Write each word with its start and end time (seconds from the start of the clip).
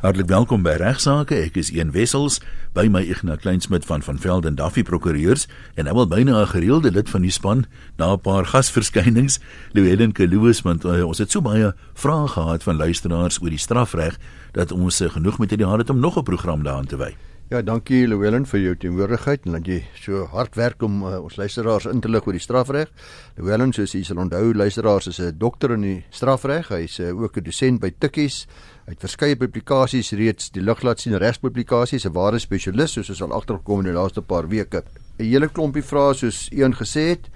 Hartlik 0.00 0.30
welkom 0.32 0.62
by 0.64 0.78
Regsake. 0.80 1.36
Ek 1.36 1.58
is 1.60 1.68
Een 1.76 1.90
Wessels 1.92 2.38
by 2.72 2.86
my 2.88 3.02
Ignas 3.04 3.42
Kleinsmid 3.42 3.84
van 3.84 4.00
van 4.00 4.16
Velden 4.16 4.56
Duffy 4.56 4.80
Prokureurs 4.80 5.44
en 5.76 5.84
nou 5.84 5.94
al 6.00 6.08
byna 6.08 6.40
'n 6.40 6.46
gereelde 6.56 6.90
lid 6.90 7.10
van 7.10 7.20
die 7.20 7.30
span 7.30 7.66
na 7.98 8.12
'n 8.12 8.20
paar 8.20 8.46
gasverskynings. 8.46 9.40
Louwelen 9.72 10.12
Kaluus 10.12 10.62
want 10.62 10.84
uh, 10.84 11.04
ons 11.04 11.18
het 11.18 11.30
so 11.30 11.42
baie 11.42 11.74
vrae 11.92 12.28
gehad 12.28 12.62
van 12.62 12.76
luisteraars 12.76 13.42
oor 13.42 13.50
die 13.50 13.58
strafreg 13.58 14.16
dat 14.52 14.72
ons 14.72 15.00
uh, 15.00 15.10
genoeg 15.10 15.38
met 15.38 15.50
hierdie 15.50 15.68
hart 15.68 15.80
het 15.80 15.90
om 15.90 16.00
nog 16.00 16.16
'n 16.16 16.22
program 16.22 16.62
daaraan 16.62 16.86
te 16.86 16.96
wy. 16.96 17.14
Ja, 17.50 17.64
dankie 17.66 18.04
Louwelen 18.06 18.44
vir 18.46 18.60
jou 18.62 18.72
teenwoordigheid 18.78 19.48
en 19.48 19.56
dat 19.56 19.66
jy 19.66 19.80
so 19.98 20.20
hard 20.30 20.54
werk 20.54 20.84
om 20.86 21.00
uh, 21.02 21.16
ons 21.18 21.34
luisteraars 21.34 21.88
in 21.90 21.98
te 21.98 22.06
lig 22.06 22.22
oor 22.22 22.36
die 22.36 22.42
strafreg. 22.44 22.92
Louwelen, 23.40 23.72
soos 23.74 23.90
jy 23.96 24.04
sal 24.06 24.20
onthou, 24.22 24.52
luisteraars 24.54 25.10
is 25.10 25.18
'n 25.18 25.34
dokter 25.34 25.74
in 25.74 25.82
die 25.82 26.04
strafreg. 26.14 26.70
Hy's 26.70 27.00
uh, 27.00 27.10
ook 27.10 27.38
'n 27.38 27.42
dosent 27.42 27.80
by 27.80 27.90
Tikkies 27.90 28.46
Hy 28.90 28.96
het 28.96 29.04
verskeie 29.04 29.36
publikasies 29.38 30.08
reeds 30.18 30.48
die 30.50 30.62
lig 30.62 30.80
laat 30.82 30.98
sien 30.98 31.14
regspublikasies, 31.14 32.06
'n 32.06 32.12
ware 32.12 32.38
spesialis 32.38 32.92
soos 32.92 33.10
ons 33.10 33.22
al 33.22 33.32
agtergekom 33.32 33.80
in 33.80 33.86
die 33.86 33.94
laaste 33.94 34.20
paar 34.20 34.48
weke. 34.48 34.82
'n 35.18 35.24
Hele 35.24 35.48
klompie 35.48 35.82
vrae 35.82 36.14
soos 36.14 36.48
een 36.50 36.74
gesê 36.74 37.14
het. 37.14 37.30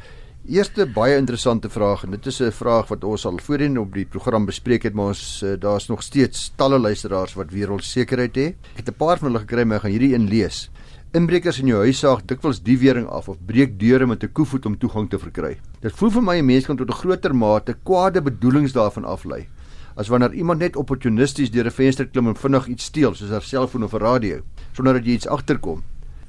Eerste 0.44 0.84
baie 0.84 1.14
interessante 1.16 1.70
vraag 1.72 2.02
en 2.04 2.10
dit 2.10 2.26
is 2.26 2.40
'n 2.42 2.50
vraag 2.52 2.88
wat 2.88 3.04
ons 3.04 3.24
al 3.24 3.38
voorheen 3.38 3.78
op 3.78 3.94
die 3.94 4.04
program 4.04 4.44
bespreek 4.44 4.82
het, 4.82 4.94
maar 4.94 5.06
ons 5.06 5.42
eh, 5.42 5.56
daar's 5.58 5.88
nog 5.88 6.02
steeds 6.02 6.52
talle 6.56 6.78
luisteraars 6.78 7.34
wat 7.34 7.50
weer 7.50 7.70
ons 7.70 7.90
sekerheid 7.90 8.34
het. 8.36 8.54
Ek 8.74 8.84
het 8.84 8.88
'n 8.88 8.96
paar 8.96 9.18
van 9.18 9.28
hulle 9.28 9.38
gekry, 9.38 9.64
maar 9.64 9.76
ek 9.76 9.82
gaan 9.82 9.90
hierdie 9.90 10.14
een 10.14 10.28
lees. 10.28 10.70
Inbrekers 11.12 11.60
in 11.60 11.66
jou 11.66 11.80
huis 11.80 11.98
saag 11.98 12.26
dikwels 12.26 12.62
die 12.62 12.78
wering 12.78 13.06
af 13.06 13.28
of 13.28 13.38
breek 13.46 13.78
deure 13.78 14.06
met 14.06 14.22
'n 14.22 14.32
koevoet 14.32 14.66
om 14.66 14.76
toegang 14.78 15.08
te 15.08 15.18
verkry. 15.18 15.60
Dit 15.80 15.92
voel 15.92 16.10
vir 16.10 16.22
my 16.22 16.38
'n 16.38 16.44
mens 16.44 16.66
kan 16.66 16.76
tot 16.76 16.88
'n 16.88 16.92
groter 16.92 17.34
mate 17.34 17.74
kwade 17.82 18.20
bedoelings 18.20 18.72
daarvan 18.72 19.04
aflei 19.04 19.48
as 19.96 20.08
wanneer 20.08 20.34
iemand 20.34 20.58
net 20.58 20.76
opportunisties 20.76 21.50
deur 21.50 21.66
'n 21.66 21.70
venster 21.70 22.06
klim 22.06 22.26
en 22.26 22.36
vinnig 22.36 22.66
iets 22.66 22.84
steel 22.84 23.14
soos 23.14 23.30
'n 23.30 23.40
selfoon 23.40 23.84
of 23.84 23.94
'n 23.94 23.98
radio 23.98 24.42
sonder 24.72 24.92
dat 24.94 25.04
jy 25.06 25.12
iets 25.12 25.26
agterkom. 25.26 25.82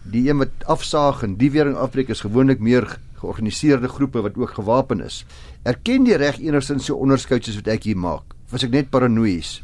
Die 0.03 0.29
een 0.29 0.37
wat 0.37 0.49
afsaag 0.65 1.23
en 1.23 1.35
die 1.35 1.51
wering 1.51 1.75
afbreek 1.75 2.09
is 2.09 2.21
gewoonlik 2.21 2.59
meer 2.59 2.99
georganiseerde 3.25 3.89
groepe 3.89 4.21
wat 4.21 4.37
ook 4.37 4.53
gewapen 4.59 5.01
is. 5.01 5.23
Erken 5.65 6.05
die 6.05 6.15
reg 6.21 6.37
enigsins 6.39 6.85
so 6.85 7.01
onderskeid 7.01 7.43
soos 7.43 7.57
wat 7.57 7.73
ek 7.73 7.89
hier 7.89 7.97
maak? 7.97 8.37
Was 8.53 8.63
ek 8.63 8.71
net 8.71 8.91
paranoïes? 8.93 9.63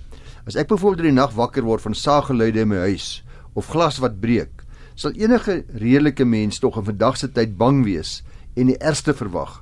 As 0.49 0.57
ek 0.57 0.73
byvoorbeeld 0.73 1.05
in 1.05 1.13
die 1.13 1.21
nag 1.21 1.37
wakker 1.37 1.63
word 1.63 1.85
van 1.85 1.93
saaggeluide 1.93 2.65
in 2.65 2.73
my 2.73 2.81
huis 2.89 3.21
of 3.53 3.69
glas 3.69 4.01
wat 4.01 4.17
breek, 4.19 4.65
sal 4.97 5.13
enige 5.13 5.61
redelike 5.77 6.25
mens 6.25 6.59
tog 6.59 6.81
in 6.81 6.89
vandag 6.89 7.21
se 7.21 7.29
tyd 7.29 7.53
bang 7.57 7.85
wees 7.85 8.23
en 8.57 8.73
die 8.73 8.79
ergste 8.81 9.13
verwag. 9.13 9.61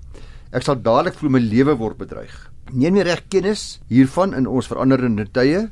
Ek 0.55 0.64
sal 0.64 0.80
dadelik 0.80 1.20
voel 1.20 1.36
my 1.36 1.44
lewe 1.44 1.75
word 1.77 2.00
bedreig 2.00 2.50
neem 2.73 2.94
nie 2.94 3.05
reg 3.05 3.23
kennis 3.33 3.80
hiervan 3.89 4.36
in 4.38 4.47
ons 4.47 4.70
veranderende 4.70 5.25
tye. 5.33 5.67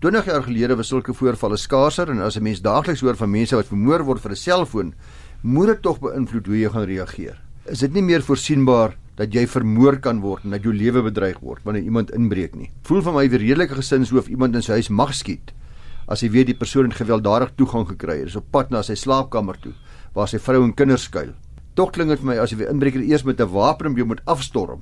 20 0.00 0.30
jaar 0.30 0.42
gelede 0.46 0.76
was 0.78 0.88
sulke 0.90 1.14
voorvalle 1.14 1.58
skaarser 1.60 2.10
en 2.10 2.20
as 2.20 2.36
'n 2.36 2.42
mens 2.42 2.60
daagliks 2.60 3.00
hoor 3.00 3.16
van 3.16 3.30
mense 3.30 3.56
wat 3.56 3.66
vermoor 3.66 4.04
word 4.04 4.20
vir 4.20 4.32
'n 4.32 4.36
selfoon, 4.36 4.94
moet 5.42 5.66
dit 5.66 5.82
tog 5.82 6.00
beïnvloed 6.00 6.46
hoe 6.46 6.58
jy 6.58 6.68
gaan 6.68 6.84
reageer. 6.84 7.49
Is 7.68 7.82
dit 7.84 7.92
nie 7.92 8.00
meer 8.00 8.22
voorsienbaar 8.24 8.94
dat 9.18 9.34
jy 9.36 9.42
vermoor 9.44 9.98
kan 10.00 10.22
word 10.24 10.46
en 10.46 10.54
dat 10.54 10.64
jou 10.64 10.72
lewe 10.72 11.02
bedreig 11.04 11.42
word 11.44 11.60
wanneer 11.66 11.84
iemand 11.84 12.12
inbreek 12.16 12.54
nie? 12.56 12.70
Voel 12.88 13.02
vir 13.04 13.12
my 13.12 13.24
weer 13.28 13.42
redelike 13.42 13.76
gesinshoof 13.76 14.30
iemand 14.32 14.56
in 14.56 14.64
sy 14.64 14.78
huis 14.78 14.88
mag 14.88 15.12
skiet 15.14 15.52
as 16.10 16.24
hy 16.24 16.30
weet 16.32 16.48
die 16.48 16.56
persoon 16.56 16.88
het 16.88 16.96
gewelddadig 16.98 17.52
toegang 17.60 17.84
gekry 17.86 18.16
het. 18.22 18.30
Dis 18.30 18.38
op 18.40 18.48
pad 18.50 18.72
na 18.72 18.80
sy 18.82 18.96
slaapkamer 18.96 19.60
toe 19.60 19.74
waar 20.16 20.26
sy 20.26 20.40
vrou 20.40 20.64
en 20.64 20.72
kinders 20.74 21.04
skuil. 21.06 21.34
Tog 21.76 21.92
klink 21.92 22.10
dit 22.10 22.22
vir 22.22 22.30
my 22.30 22.38
as 22.40 22.50
jy 22.50 22.64
'n 22.64 22.72
inbreker 22.80 23.04
eers 23.04 23.24
met 23.24 23.40
'n 23.40 23.52
wapen 23.52 23.92
op 23.92 23.96
jou 23.96 24.06
moet 24.06 24.24
afstorm 24.24 24.80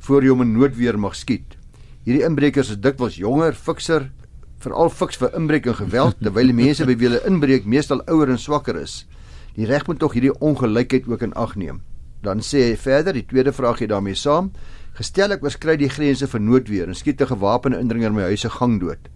voor 0.00 0.22
jy 0.22 0.28
hom 0.28 0.42
in 0.42 0.52
noodweer 0.58 0.98
mag 0.98 1.14
skiet. 1.14 1.56
Hierdie 2.04 2.26
inbrekers 2.26 2.70
is 2.70 2.76
dikwels 2.76 3.16
jonger, 3.16 3.54
fikser, 3.54 4.10
veral 4.58 4.90
fiks 4.90 5.16
vir 5.16 5.30
inbreuk 5.36 5.66
en 5.66 5.74
geweld 5.74 6.16
terwyl 6.20 6.46
die 6.46 6.52
mense 6.64 6.84
by 6.84 6.96
wie 6.96 7.08
hulle 7.08 7.26
inbreek 7.26 7.64
meestal 7.64 8.02
ouer 8.08 8.28
en 8.28 8.38
swakker 8.38 8.76
is. 8.76 9.06
Die 9.54 9.66
reg 9.66 9.86
moet 9.86 9.98
tog 9.98 10.12
hierdie 10.12 10.34
ongelykheid 10.40 11.08
ook 11.08 11.22
in 11.22 11.32
ag 11.34 11.56
neem. 11.56 11.80
Dan 12.22 12.40
sê 12.42 12.70
hy 12.70 12.76
verder, 12.76 13.14
die 13.14 13.26
tweede 13.26 13.52
vraag 13.52 13.78
gee 13.78 13.90
daarmee 13.90 14.18
saam: 14.18 14.52
Gestel 14.98 15.36
ek 15.36 15.44
oorskry 15.46 15.76
die 15.78 15.90
grense 15.92 16.26
vir 16.26 16.40
noodweer 16.42 16.88
en 16.88 16.98
skiet 16.98 17.20
'n 17.22 17.32
gewapende 17.34 17.78
indringer 17.78 18.12
my 18.12 18.22
huis 18.30 18.40
se 18.40 18.50
gang 18.50 18.80
dood. 18.80 19.08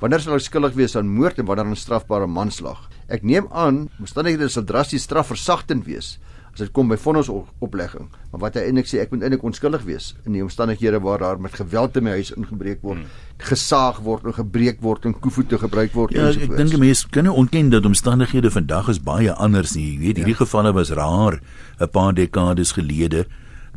Wanneer 0.00 0.20
sal 0.20 0.34
ek 0.34 0.46
skuldig 0.46 0.74
wees 0.74 0.96
aan 0.96 1.08
moord 1.08 1.38
en 1.38 1.46
wanneer 1.46 1.66
aan 1.66 1.76
strafbare 1.76 2.26
manslag? 2.26 2.90
Ek 3.08 3.22
neem 3.22 3.46
aan, 3.50 3.88
omstandighede 3.98 4.48
sal 4.48 4.64
drasties 4.64 5.02
strafversagtend 5.02 5.86
wees 5.86 6.18
as 6.58 6.66
dit 6.66 6.74
kom 6.74 6.88
by 6.90 6.96
vonnis 6.98 7.28
oplegging. 7.30 8.08
Maar 8.32 8.40
wat 8.42 8.56
hy 8.58 8.64
eintlik 8.66 8.88
sê, 8.90 8.98
ek 9.04 9.12
moet 9.14 9.22
eintlik 9.22 9.44
onskuldig 9.46 9.84
wees 9.86 10.10
in 10.26 10.34
die 10.34 10.42
omstandighede 10.42 10.98
waar 11.04 11.22
daar 11.22 11.38
met 11.40 11.54
geweld 11.54 11.96
in 11.96 12.06
my 12.08 12.16
huis 12.18 12.32
ingebreek 12.34 12.82
word, 12.82 13.04
hmm. 13.04 13.44
gesaag 13.50 14.00
word 14.06 14.26
en 14.26 14.34
gebreek 14.34 14.82
word 14.82 15.06
en 15.06 15.14
koevoete 15.14 15.60
gebruik 15.62 15.94
word 15.94 16.16
ja, 16.16 16.26
en 16.26 16.34
so 16.34 16.42
voort. 16.42 16.58
Ek 16.58 16.72
dink 16.72 16.82
mense 16.82 17.12
kan 17.14 17.28
nie 17.28 17.36
ontken 17.44 17.70
dat 17.74 17.86
omstandighede 17.86 18.50
vandag 18.50 18.90
is 18.90 18.98
baie 18.98 19.32
anders 19.38 19.76
nie. 19.78 19.86
Jy 19.92 20.02
weet, 20.02 20.22
hierdie 20.22 20.36
ja. 20.36 20.42
gevalle 20.42 20.74
was 20.74 20.90
raar 20.98 21.38
'n 21.78 21.90
paar 21.94 22.12
dekades 22.14 22.74
gelede. 22.74 23.26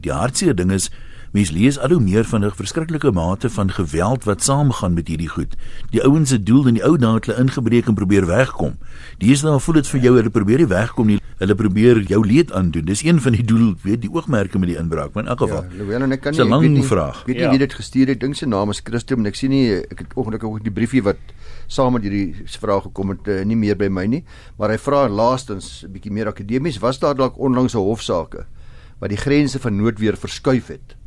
Die 0.01 0.11
hartseer 0.11 0.55
ding 0.57 0.71
is 0.73 0.89
Mens 1.31 1.51
lees 1.55 1.77
al 1.79 1.93
hoe 1.95 2.01
meer 2.03 2.25
van 2.27 2.43
'n 2.43 2.51
verskriklike 2.51 3.11
mate 3.11 3.49
van 3.49 3.71
geweld 3.71 4.23
wat 4.23 4.43
saamgaan 4.43 4.93
met 4.93 5.07
hierdie 5.07 5.29
goed. 5.29 5.55
Die 5.89 6.03
ouens 6.03 6.29
se 6.29 6.43
doel 6.43 6.67
in 6.67 6.73
die 6.73 6.83
ou 6.83 6.97
dae 6.97 7.13
het 7.13 7.25
hulle 7.25 7.39
ingebreek 7.39 7.87
en 7.87 7.93
probeer 7.93 8.25
wegkom. 8.25 8.77
Die 9.17 9.31
is 9.31 9.41
nou 9.41 9.59
voel 9.59 9.75
dit 9.75 9.87
vir 9.87 10.01
jou 10.01 10.15
hulle 10.15 10.29
probeer 10.29 10.57
nie 10.57 10.67
wegkom 10.67 11.07
nie. 11.07 11.19
Hulle 11.37 11.55
probeer 11.55 12.01
jou 12.03 12.27
leed 12.27 12.51
aandoen. 12.51 12.85
Dis 12.85 13.03
een 13.03 13.21
van 13.21 13.31
die 13.31 13.43
doel, 13.43 13.75
weet 13.81 14.01
die 14.01 14.11
oogmerke 14.11 14.59
met 14.59 14.69
die 14.69 14.77
inbraak. 14.77 15.13
Maar 15.13 15.23
in 15.23 15.29
elk 15.29 15.39
geval. 15.39 15.63
Ja, 15.63 15.77
Louwelen 15.77 16.03
en 16.03 16.11
ek 16.11 16.21
kan 16.21 16.33
nie 16.33 16.41
ek 16.41 16.59
weet 16.59 16.71
nie 16.71 16.83
vraag. 16.83 17.23
Weet 17.25 17.35
nie 17.35 17.43
ja. 17.43 17.49
wie 17.49 17.59
dit 17.59 17.73
gestuur 17.73 18.07
het. 18.07 18.19
Dink 18.19 18.35
sy 18.35 18.45
naam 18.45 18.69
is 18.69 18.81
Christo 18.83 19.15
en 19.15 19.25
ek 19.25 19.35
sien 19.35 19.49
nie 19.49 19.71
ek 19.71 19.99
het 19.99 20.13
ongelukkig 20.13 20.49
ook 20.49 20.63
die 20.63 20.71
briefie 20.71 21.03
wat 21.03 21.17
saam 21.67 21.93
met 21.93 22.03
hierdie 22.03 22.35
vraag 22.59 22.83
gekom 22.83 23.09
het 23.09 23.27
uh, 23.27 23.43
nie 23.45 23.55
meer 23.55 23.77
by 23.77 23.87
my 23.87 24.05
nie. 24.05 24.25
Maar 24.57 24.69
hy 24.69 24.77
vra 24.77 25.07
laastens 25.07 25.83
'n 25.83 25.91
bietjie 25.91 26.11
meer 26.11 26.27
akademies, 26.27 26.79
was 26.79 26.99
daar 26.99 27.15
dalk 27.15 27.39
onlangs 27.39 27.73
'n 27.73 27.77
hofsaake 27.77 28.45
wat 28.99 29.09
die 29.09 29.17
grense 29.17 29.59
van 29.59 29.77
noodweer 29.77 30.17
verskuif 30.17 30.67
het? 30.67 31.00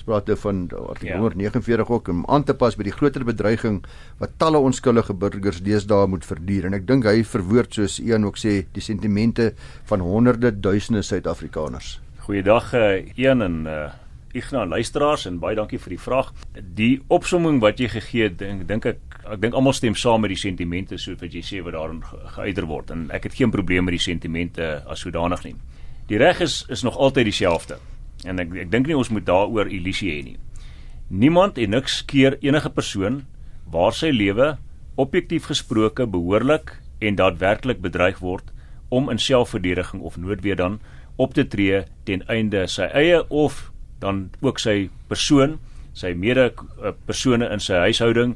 Sprake 0.00 0.36
van 0.36 0.68
artikel 0.88 1.14
ja. 1.14 1.18
149 1.18 1.90
ook 1.90 2.08
om 2.08 2.24
aan 2.26 2.44
te 2.44 2.54
pas 2.54 2.76
by 2.76 2.86
die 2.88 2.94
groter 2.94 3.24
bedreiging 3.24 3.82
wat 4.18 4.36
talle 4.42 4.58
onskuldige 4.58 5.14
burgers 5.14 5.62
deesdae 5.64 6.06
moet 6.10 6.26
verduur 6.26 6.68
en 6.68 6.78
ek 6.78 6.86
dink 6.88 7.08
hy 7.08 7.22
verwoord 7.24 7.74
soos 7.78 7.98
een 8.02 8.26
ook 8.26 8.40
sê 8.40 8.62
die 8.76 8.84
sentimente 8.84 9.52
van 9.90 10.04
honderde 10.04 10.52
duisende 10.52 11.02
Suid-Afrikaners. 11.02 11.98
Goeiedag 12.24 12.72
uh, 12.74 13.04
een 13.16 13.42
en 13.44 13.60
uh, 13.68 13.92
Ignas 14.34 14.68
luisteraars 14.68 15.26
en 15.30 15.38
baie 15.38 15.54
dankie 15.54 15.78
vir 15.78 15.94
die 15.94 16.00
vraag. 16.02 16.32
Die 16.74 16.94
opsomming 17.14 17.60
wat 17.62 17.78
jy 17.78 17.86
gegee 17.92 18.28
het, 18.28 18.38
dink 18.40 18.66
dink 18.68 18.88
ek 18.90 19.20
ek 19.24 19.40
dink 19.40 19.54
almal 19.56 19.72
stem 19.72 19.94
saam 19.96 20.20
met 20.20 20.34
die 20.34 20.40
sentimente 20.40 20.98
soos 21.00 21.16
wat 21.22 21.32
jy 21.32 21.40
sê 21.40 21.62
wat 21.64 21.72
daarin 21.76 22.02
geuiter 22.34 22.66
word 22.68 22.90
en 22.92 23.06
ek 23.14 23.30
het 23.30 23.38
geen 23.38 23.54
probleem 23.54 23.86
met 23.86 23.96
die 23.96 24.02
sentimente 24.04 24.82
as 24.90 25.06
sodanig 25.06 25.46
nie. 25.46 25.54
Die 26.10 26.20
reg 26.20 26.42
is 26.44 26.64
is 26.68 26.82
nog 26.84 26.98
altyd 27.00 27.30
dieselfde 27.30 27.78
en 28.24 28.40
ek 28.40 28.54
ek 28.64 28.70
dink 28.72 28.88
nie 28.88 28.96
ons 28.96 29.10
moet 29.12 29.26
daaroor 29.26 29.70
illusie 29.70 30.10
hê 30.10 30.22
nie. 30.24 30.38
Niemand 31.08 31.58
en 31.58 31.70
niks 31.76 32.02
keer 32.08 32.38
enige 32.40 32.70
persoon 32.72 33.22
waar 33.70 33.92
sy 33.92 34.10
lewe 34.12 34.54
objektief 34.96 35.50
gesproke 35.50 36.06
behoorlik 36.06 36.76
en 37.00 37.18
daadwerklik 37.18 37.80
bedreig 37.84 38.20
word 38.22 38.50
om 38.94 39.10
in 39.10 39.18
selfverdediging 39.18 40.02
of 40.02 40.16
noodweer 40.16 40.56
dan 40.56 40.80
op 41.16 41.34
te 41.34 41.44
tree 41.46 41.84
ten 42.04 42.22
einde 42.30 42.66
sy 42.70 42.88
eie 42.94 43.22
of 43.30 43.70
dan 44.02 44.28
ook 44.40 44.58
sy 44.58 44.90
persoon, 45.08 45.58
sy 45.94 46.12
mede 46.18 46.50
persone 47.06 47.48
in 47.52 47.62
sy 47.62 47.78
huishouding 47.86 48.34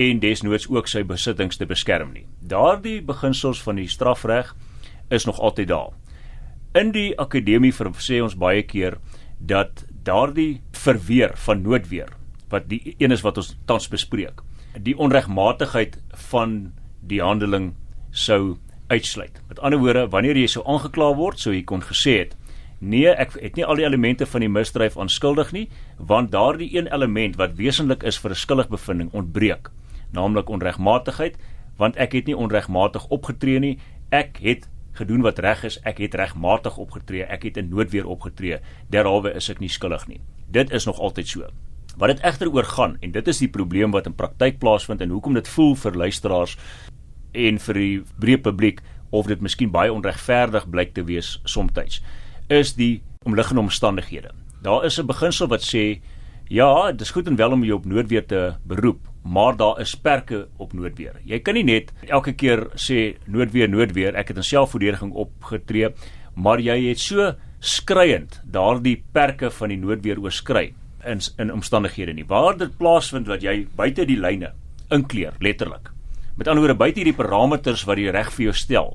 en 0.00 0.20
desnoods 0.22 0.68
ook 0.70 0.88
sy 0.88 1.02
besittings 1.04 1.58
te 1.58 1.66
beskerm 1.68 2.14
nie. 2.14 2.26
Daardie 2.40 3.00
beginsels 3.04 3.60
van 3.62 3.80
die 3.80 3.88
strafreg 3.90 4.54
is 5.10 5.26
nog 5.26 5.40
altyd 5.40 5.68
daar. 5.68 5.96
In 6.78 6.92
die 6.94 7.10
akademie 7.18 7.72
sê 7.98 8.20
ons 8.22 8.38
baie 8.38 8.62
keer 8.62 8.98
dat 9.40 9.84
daardie 10.02 10.60
verweer 10.72 11.32
van 11.34 11.62
noodweer 11.62 12.08
wat 12.48 12.68
die 12.68 12.94
een 12.98 13.10
is 13.10 13.22
wat 13.22 13.36
ons 13.36 13.56
tans 13.66 13.88
bespreek 13.88 14.42
die 14.78 14.96
onregmatigheid 14.98 15.98
van 16.30 16.72
die 17.00 17.20
handeling 17.22 17.74
sou 18.10 18.58
uitsluit. 18.90 19.40
Met 19.48 19.60
ander 19.60 19.80
woorde, 19.80 20.06
wanneer 20.10 20.38
jy 20.38 20.46
sou 20.50 20.64
aangekla 20.66 21.12
word, 21.18 21.40
sou 21.40 21.54
jy 21.54 21.62
kon 21.66 21.82
gesê 21.82 22.18
het: 22.18 22.36
"Nee, 22.80 23.08
ek 23.08 23.34
het 23.40 23.56
nie 23.56 23.64
al 23.64 23.76
die 23.76 23.84
elemente 23.84 24.26
van 24.26 24.40
die 24.40 24.48
misdryf 24.48 24.98
aanskuldig 24.98 25.52
nie, 25.52 25.68
want 25.98 26.30
daardie 26.30 26.76
een 26.76 26.86
element 26.86 27.36
wat 27.36 27.56
wesentlik 27.56 28.02
is 28.02 28.18
vir 28.18 28.30
'n 28.30 28.34
skuldigbevinding 28.34 29.10
ontbreek, 29.12 29.70
naamlik 30.12 30.48
onregmatigheid, 30.48 31.36
want 31.76 31.96
ek 31.96 32.12
het 32.12 32.26
nie 32.26 32.36
onregmatig 32.36 33.06
opgetree 33.08 33.58
nie. 33.58 33.78
Ek 34.10 34.38
het 34.42 34.68
gedoen 35.00 35.24
wat 35.24 35.40
reg 35.42 35.64
is, 35.64 35.78
ek 35.88 35.98
het 36.04 36.14
regmatig 36.18 36.76
opgetree, 36.80 37.24
ek 37.24 37.48
het 37.48 37.58
in 37.60 37.70
noodweer 37.72 38.06
opgetree, 38.06 38.60
derhalwe 38.92 39.32
is 39.38 39.50
ek 39.52 39.60
nie 39.62 39.70
skuldig 39.72 40.06
nie. 40.08 40.20
Dit 40.50 40.72
is 40.76 40.86
nog 40.88 41.00
altyd 41.00 41.28
so. 41.28 41.50
Wat 41.98 42.12
dit 42.12 42.22
egter 42.24 42.50
oor 42.52 42.68
gaan 42.68 42.96
en 43.00 43.12
dit 43.12 43.28
is 43.28 43.42
die 43.42 43.50
probleem 43.50 43.92
wat 43.94 44.06
in 44.06 44.16
praktyk 44.16 44.60
plaasvind 44.62 45.02
en 45.02 45.12
hoekom 45.14 45.36
dit 45.36 45.48
voel 45.56 45.74
vir 45.76 45.98
luisteraars 46.04 46.56
en 47.32 47.60
vir 47.66 47.80
die 47.80 47.96
breë 48.22 48.42
publiek 48.46 48.80
of 49.10 49.26
dit 49.26 49.42
miskien 49.42 49.72
baie 49.74 49.92
onregverdig 49.92 50.68
blyk 50.70 50.94
te 50.94 51.04
wees 51.04 51.38
soms 51.44 52.00
is 52.50 52.74
die 52.74 53.02
omliggende 53.24 53.62
omstandighede. 53.62 54.30
Daar 54.62 54.84
is 54.84 54.98
'n 54.98 55.06
beginsel 55.06 55.48
wat 55.48 55.62
sê 55.62 56.00
ja, 56.48 56.90
dit 56.92 57.00
is 57.00 57.10
goed 57.10 57.26
en 57.26 57.36
wel 57.36 57.52
om 57.52 57.64
jou 57.64 57.78
op 57.78 57.84
noodweer 57.84 58.26
te 58.26 58.54
beroep 58.64 59.09
maar 59.22 59.56
daar 59.56 59.80
is 59.80 59.94
perke 59.94 60.46
op 60.56 60.72
noodweer. 60.72 61.20
Jy 61.24 61.40
kan 61.44 61.54
nie 61.58 61.66
net 61.66 61.92
elke 62.08 62.32
keer 62.32 62.66
sê 62.80 63.16
noodweer, 63.26 63.68
noodweer, 63.68 64.16
ek 64.16 64.32
het 64.32 64.40
in 64.40 64.46
selfverdediging 64.46 65.12
opgetree, 65.12 65.92
maar 66.34 66.62
jy 66.62 66.78
het 66.88 67.02
so 67.02 67.32
skreiend 67.60 68.40
daardie 68.44 68.96
perke 69.12 69.50
van 69.52 69.72
die 69.72 69.80
noodweer 69.80 70.20
oorskry 70.22 70.70
in 71.04 71.20
in 71.38 71.52
omstandighede 71.52 72.14
nie. 72.16 72.26
Waar 72.28 72.56
dit 72.56 72.76
plaasvind 72.78 73.28
wat 73.28 73.44
jy 73.44 73.66
buite 73.76 74.06
die 74.08 74.18
lyne 74.20 74.54
inkleer 74.90 75.36
letterlik. 75.40 75.92
Met 76.36 76.48
ander 76.48 76.64
woorde 76.64 76.78
buite 76.80 77.00
hierdie 77.00 77.16
parameters 77.16 77.84
wat 77.84 78.00
die 78.00 78.10
reg 78.10 78.32
vir 78.32 78.48
jou 78.48 78.56
stel. 78.56 78.92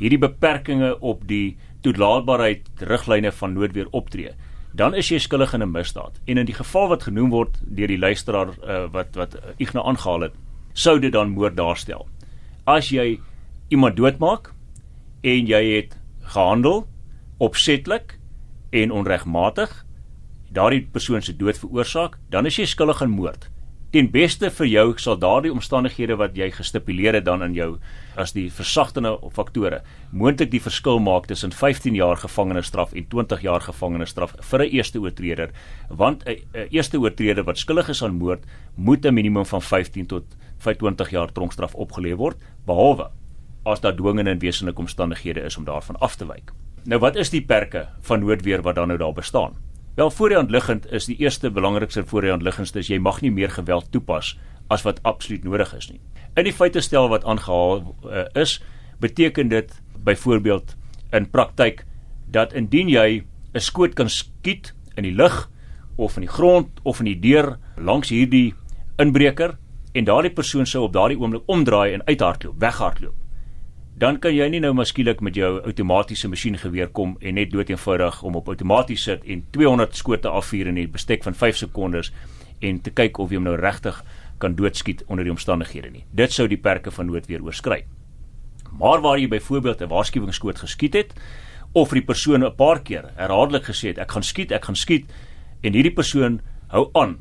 Hierdie 0.00 0.18
beperkings 0.18 0.98
op 1.00 1.26
die 1.28 1.58
toelaatbaarheid 1.84 2.84
riglyne 2.88 3.30
van 3.32 3.54
noodweer 3.54 3.88
optree 3.96 4.34
dan 4.72 4.94
is 4.94 5.08
jy 5.10 5.18
skuldig 5.18 5.54
in 5.54 5.62
'n 5.62 5.70
misdaad. 5.70 6.20
En 6.24 6.38
in 6.38 6.46
die 6.46 6.54
geval 6.54 6.88
wat 6.88 7.02
genoem 7.02 7.30
word 7.30 7.58
deur 7.62 7.86
die 7.86 7.98
luisteraar 7.98 8.48
uh, 8.48 8.86
wat 8.92 9.14
wat 9.14 9.36
Ignas 9.58 9.84
aangehaal 9.84 10.20
het, 10.20 10.34
sou 10.72 10.98
dit 10.98 11.12
dan 11.12 11.30
moord 11.30 11.56
daarstel. 11.56 12.08
As 12.64 12.88
jy 12.88 13.20
iemand 13.68 13.96
doodmaak 13.96 14.52
en 15.22 15.46
jy 15.46 15.76
het 15.76 15.98
gehandel 16.22 16.86
opsetlik 17.38 18.18
en 18.70 18.90
onregmatig 18.90 19.84
daardie 20.50 20.88
persoon 20.92 21.22
se 21.22 21.36
dood 21.36 21.58
veroorsaak, 21.58 22.18
dan 22.28 22.46
is 22.46 22.56
jy 22.56 22.66
skuldig 22.66 23.02
aan 23.02 23.10
moord 23.10 23.50
ten 23.90 24.06
beste 24.10 24.52
vir 24.54 24.68
jou 24.70 24.84
sal 25.02 25.16
daardie 25.18 25.50
omstandighede 25.50 26.14
wat 26.18 26.36
jy 26.38 26.46
gestipuleer 26.54 27.16
het 27.18 27.24
dan 27.26 27.42
in 27.42 27.56
jou 27.56 27.70
as 28.22 28.30
die 28.36 28.46
versagtende 28.54 29.16
faktore 29.34 29.80
moontlik 30.14 30.52
die 30.52 30.62
verskil 30.62 31.00
maak 31.02 31.26
tussen 31.26 31.50
15 31.50 31.96
jaar 31.98 32.20
gevangenisstraf 32.22 32.94
en 32.94 33.08
20 33.10 33.42
jaar 33.42 33.64
gevangenisstraf 33.66 34.36
vir 34.50 34.62
'n 34.62 34.70
eerste 34.70 35.00
oortreder 35.00 35.50
want 35.88 36.22
'n 36.24 36.38
eerste 36.70 37.00
oortreder 37.00 37.44
wat 37.44 37.58
skuldig 37.58 37.88
is 37.88 38.02
aan 38.02 38.18
moord 38.18 38.44
moet 38.76 39.04
'n 39.04 39.14
minimum 39.14 39.44
van 39.44 39.62
15 39.62 40.06
tot 40.06 40.24
25 40.58 41.10
jaar 41.10 41.32
tronkstraf 41.32 41.74
opgelê 41.74 42.14
word 42.14 42.36
behalwe 42.66 43.10
as 43.66 43.80
daar 43.80 43.96
dwingende 43.96 44.30
en 44.30 44.38
wesenlike 44.38 44.80
omstandighede 44.80 45.40
is 45.40 45.56
om 45.56 45.64
daarvan 45.64 45.96
af 46.00 46.16
te 46.16 46.26
wyk. 46.26 46.52
Nou 46.84 47.00
wat 47.00 47.16
is 47.16 47.30
die 47.30 47.42
perke 47.42 47.88
van 48.00 48.20
noodweer 48.20 48.62
wat 48.62 48.74
dan 48.74 48.88
nou 48.88 48.98
daar 48.98 49.12
bestaan 49.12 49.56
Wel 49.94 50.10
voor 50.10 50.28
die 50.28 50.36
hand 50.36 50.50
liggend 50.50 50.92
is 50.92 51.04
die 51.04 51.16
eerste 51.16 51.50
belangrikste 51.50 52.04
voor 52.06 52.20
die 52.20 52.30
hand 52.30 52.42
liggendste 52.42 52.78
is 52.78 52.88
jy 52.88 52.98
mag 53.02 53.20
nie 53.20 53.32
meer 53.34 53.50
geweld 53.50 53.90
toepas 53.90 54.36
as 54.70 54.84
wat 54.86 55.02
absoluut 55.02 55.44
nodig 55.44 55.72
is 55.74 55.90
nie. 55.90 55.98
In 56.38 56.46
die 56.46 56.54
feite 56.54 56.80
stel 56.80 57.08
wat 57.10 57.26
aangehaal 57.26 57.82
uh, 58.06 58.24
is, 58.38 58.60
beteken 59.02 59.50
dit 59.50 59.72
byvoorbeeld 60.06 60.76
in 61.12 61.26
praktyk 61.30 61.82
dat 62.30 62.54
indien 62.54 62.88
jy 62.88 63.24
'n 63.54 63.60
skoot 63.60 63.94
kan 63.94 64.08
skiet 64.08 64.74
in 64.94 65.02
die 65.02 65.14
lug 65.14 65.50
of 65.96 66.16
in 66.16 66.22
die 66.22 66.34
grond 66.38 66.68
of 66.82 67.00
in 67.00 67.10
die 67.10 67.18
deur 67.20 67.58
langs 67.76 68.08
hierdie 68.14 68.54
inbreker 68.96 69.58
en 69.92 70.04
daardie 70.04 70.32
persoon 70.32 70.66
sou 70.66 70.84
op 70.84 70.92
daardie 70.92 71.18
oomblik 71.18 71.42
omdraai 71.46 71.92
en 71.92 72.06
uithardloop, 72.06 72.60
weghardloop 72.60 73.19
dan 74.00 74.16
kan 74.16 74.32
jy 74.32 74.46
nie 74.48 74.62
nou 74.64 74.70
maskielik 74.72 75.18
met 75.20 75.36
jou 75.36 75.58
outomatiese 75.58 76.28
masjiengeweer 76.32 76.88
kom 76.96 77.18
en 77.20 77.36
net 77.36 77.50
doeteenvoudig 77.52 78.22
om 78.24 78.38
op 78.38 78.46
outomaties 78.48 79.02
sit 79.04 79.26
en 79.28 79.42
200 79.52 79.98
skote 79.98 80.28
afvuur 80.28 80.70
in 80.70 80.78
'n 80.78 80.90
bestek 80.90 81.22
van 81.22 81.34
5 81.34 81.56
sekondes 81.56 82.12
en 82.60 82.80
te 82.80 82.90
kyk 82.90 83.18
of 83.18 83.30
jy 83.30 83.36
hom 83.36 83.44
nou 83.44 83.56
regtig 83.56 84.02
kan 84.38 84.54
doodskiet 84.54 85.04
onder 85.06 85.24
die 85.24 85.32
omstandighede 85.32 85.90
nie. 85.90 86.04
Dit 86.12 86.32
sou 86.32 86.48
die 86.48 86.56
perke 86.56 86.90
van 86.90 87.06
noodweer 87.06 87.42
oorskry. 87.42 87.84
Maar 88.78 89.00
waar 89.00 89.18
jy 89.18 89.28
byvoorbeeld 89.28 89.82
'n 89.82 89.88
waarskuwingsskoot 89.88 90.58
geskiet 90.58 90.94
het 90.94 91.12
of 91.72 91.90
die 91.90 92.04
persoon 92.04 92.44
'n 92.44 92.56
paar 92.56 92.80
keer 92.80 93.10
herhaaldelik 93.16 93.64
gesê 93.64 93.88
het 93.88 93.98
ek 93.98 94.12
gaan 94.12 94.22
skiet, 94.22 94.52
ek 94.52 94.64
gaan 94.64 94.76
skiet 94.76 95.12
en 95.62 95.72
hierdie 95.72 95.94
persoon 95.94 96.40
hou 96.68 96.88
aan. 96.92 97.18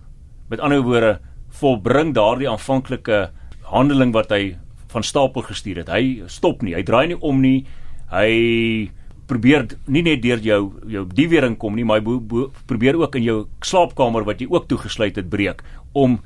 Met 0.49 0.59
ander 0.59 0.81
woorde, 0.81 1.19
volbring 1.49 2.13
daardie 2.13 2.49
aanvanklike 2.49 3.31
handeling 3.63 4.13
wat 4.13 4.29
hy 4.29 4.57
van 4.89 5.03
stapel 5.03 5.45
gestuur 5.45 5.83
het. 5.83 5.91
Hy 5.93 6.23
stop 6.27 6.63
nie. 6.65 6.75
Hy 6.75 6.83
draai 6.83 7.07
nie 7.11 7.19
om 7.19 7.41
nie. 7.41 7.65
Hy 8.09 8.89
probeer 9.29 9.67
nie 9.85 10.01
net 10.05 10.23
deur 10.23 10.41
jou 10.41 10.61
jou 10.89 11.05
diewering 11.05 11.57
kom 11.61 11.77
nie, 11.77 11.85
maar 11.85 12.01
hy 12.01 12.17
probeer 12.69 12.97
ook 12.97 13.19
in 13.19 13.27
jou 13.27 13.37
slaapkamer 13.61 14.25
wat 14.25 14.41
jy 14.41 14.49
ook 14.49 14.67
toegesluit 14.71 15.19
het 15.19 15.29
breek 15.29 15.61
om 15.93 16.17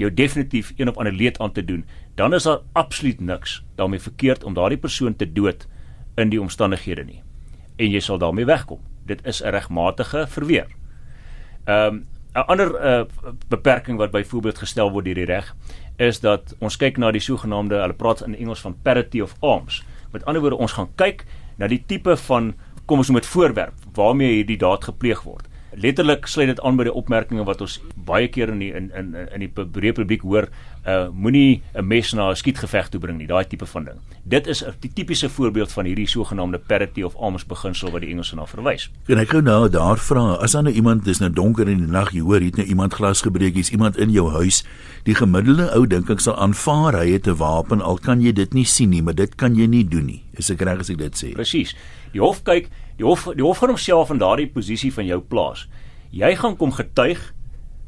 jou 0.00 0.10
definitief 0.12 0.72
een 0.76 0.90
of 0.92 0.98
ander 1.00 1.14
leed 1.16 1.38
aan 1.40 1.52
te 1.52 1.64
doen. 1.64 1.84
Dan 2.16 2.34
is 2.34 2.44
daar 2.48 2.60
absoluut 2.72 3.20
niks 3.20 3.62
daarmee 3.76 4.00
verkeerd 4.00 4.44
om 4.44 4.54
daardie 4.54 4.80
persoon 4.80 5.16
te 5.16 5.28
dood 5.32 5.66
in 6.20 6.32
die 6.32 6.40
omstandighede 6.40 7.04
nie. 7.04 7.22
En 7.80 7.90
jy 7.90 8.00
sal 8.00 8.20
daarmee 8.20 8.48
wegkom. 8.48 8.80
Dit 9.06 9.24
is 9.26 9.42
'n 9.42 9.50
regmatige 9.50 10.26
verweer. 10.28 10.68
Ehm 11.64 11.94
um, 11.94 12.06
'n 12.34 12.46
ander 12.48 12.70
uh, 12.80 13.04
beperking 13.48 13.98
wat 13.98 14.10
byvoorbeeld 14.10 14.58
gestel 14.58 14.90
word 14.90 15.04
deur 15.04 15.14
die 15.14 15.28
reg 15.28 15.54
is 15.96 16.20
dat 16.20 16.54
ons 16.60 16.76
kyk 16.76 16.98
na 16.98 17.10
die 17.12 17.22
sogenaamde 17.22 17.80
hulle 17.80 17.96
praat 17.96 18.24
in 18.26 18.36
Engels 18.36 18.64
van 18.64 18.76
parity 18.82 19.20
of 19.20 19.34
arms. 19.40 19.82
Met 20.12 20.24
ander 20.24 20.42
woorde 20.42 20.56
ons 20.56 20.72
gaan 20.72 20.90
kyk 20.96 21.24
na 21.58 21.68
die 21.68 21.82
tipe 21.86 22.16
van 22.16 22.54
kom 22.86 22.98
ons 22.98 23.08
noem 23.08 23.20
dit 23.20 23.30
voorwerp 23.30 23.74
waarmee 23.94 24.40
hierdie 24.40 24.58
daad 24.58 24.84
gepleeg 24.84 25.22
word 25.22 25.51
letterlik 25.74 26.26
sluit 26.26 26.48
dit 26.48 26.60
aan 26.60 26.76
by 26.76 26.84
die 26.84 26.94
opmerkings 26.94 27.46
wat 27.46 27.60
ons 27.64 27.78
baie 28.06 28.28
keer 28.28 28.52
in 28.52 28.60
die 28.62 28.72
in 28.76 28.90
in 28.98 29.14
in 29.22 29.44
die 29.44 29.48
breë 29.48 29.94
publiek 29.96 30.24
hoor, 30.26 30.48
uh 30.86 31.08
moenie 31.14 31.62
'n 31.74 31.86
mes 31.86 32.12
na 32.12 32.30
'n 32.30 32.36
skietgeveg 32.36 32.88
toe 32.90 33.00
bring 33.00 33.18
nie, 33.18 33.26
daai 33.26 33.44
tipe 33.44 33.66
van 33.66 33.84
ding. 33.84 33.98
Dit 34.24 34.46
is 34.46 34.64
'n 34.64 34.74
tipiese 34.94 35.28
voorbeeld 35.28 35.72
van 35.72 35.84
hierdie 35.84 36.06
sogenaamde 36.06 36.58
parity 36.58 37.02
of 37.02 37.16
arms 37.16 37.46
beginsel 37.46 37.90
wat 37.90 38.00
die 38.00 38.10
Engelse 38.10 38.34
na 38.36 38.46
verwys. 38.46 38.90
En 39.06 39.18
ek 39.18 39.28
gou 39.28 39.42
nou 39.42 39.68
daar 39.68 39.98
vra, 39.98 40.34
as 40.40 40.52
dan 40.52 40.64
nou 40.64 40.74
iemand 40.74 41.04
dis 41.04 41.18
nou 41.18 41.30
donker 41.30 41.68
in 41.68 41.78
die 41.78 41.86
nag, 41.86 42.12
jy 42.12 42.20
hoor, 42.20 42.40
het 42.40 42.56
nou 42.56 42.66
iemand 42.66 42.94
glas 42.94 43.22
gebreek, 43.22 43.54
hier's 43.54 43.70
iemand 43.70 43.96
in 43.96 44.10
jou 44.10 44.30
huis, 44.30 44.64
die 45.04 45.14
gemiddelde 45.14 45.72
ou 45.74 45.86
dink 45.86 46.10
ek 46.10 46.20
sal 46.20 46.36
aanvaar 46.36 46.94
hy 46.94 47.12
het 47.12 47.26
'n 47.26 47.36
wapen 47.36 47.80
al 47.80 47.98
kan 47.98 48.20
jy 48.20 48.32
dit 48.32 48.54
nie 48.54 48.64
sien 48.64 48.90
nie, 48.90 49.02
maar 49.02 49.14
dit 49.14 49.34
kan 49.34 49.54
jy 49.54 49.66
nie 49.66 49.88
doen 49.88 50.06
nie. 50.06 50.22
Is 50.32 50.50
ek 50.50 50.60
reg 50.60 50.80
as 50.80 50.90
ek 50.90 50.98
dit 50.98 51.14
sê? 51.14 51.32
Presies. 51.32 51.74
Die 52.12 52.20
hof 52.20 52.42
kyk 52.42 52.68
Die 52.98 53.06
hof 53.06 53.28
die 53.36 53.44
hof 53.44 53.62
gaan 53.62 53.72
homself 53.74 54.10
in 54.10 54.20
daardie 54.22 54.48
posisie 54.52 54.92
van 54.94 55.06
jou 55.08 55.20
plaas. 55.20 55.66
Jy 56.12 56.34
gaan 56.40 56.56
kom 56.60 56.74
getuig 56.76 57.30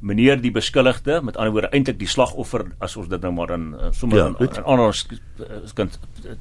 meneer 0.04 0.36
die 0.40 0.52
beskuldigde, 0.52 1.20
met 1.24 1.36
ander 1.40 1.54
woorde 1.54 1.70
eintlik 1.72 1.96
die 2.00 2.08
slagoffer 2.08 2.66
as 2.84 2.96
ons 3.00 3.08
dit 3.08 3.22
nou 3.24 3.32
maar 3.32 3.54
in 3.54 3.70
sommer 3.96 4.18
ja, 4.18 4.26
in 4.28 4.66
ander 4.68 4.92
kan 5.76 5.92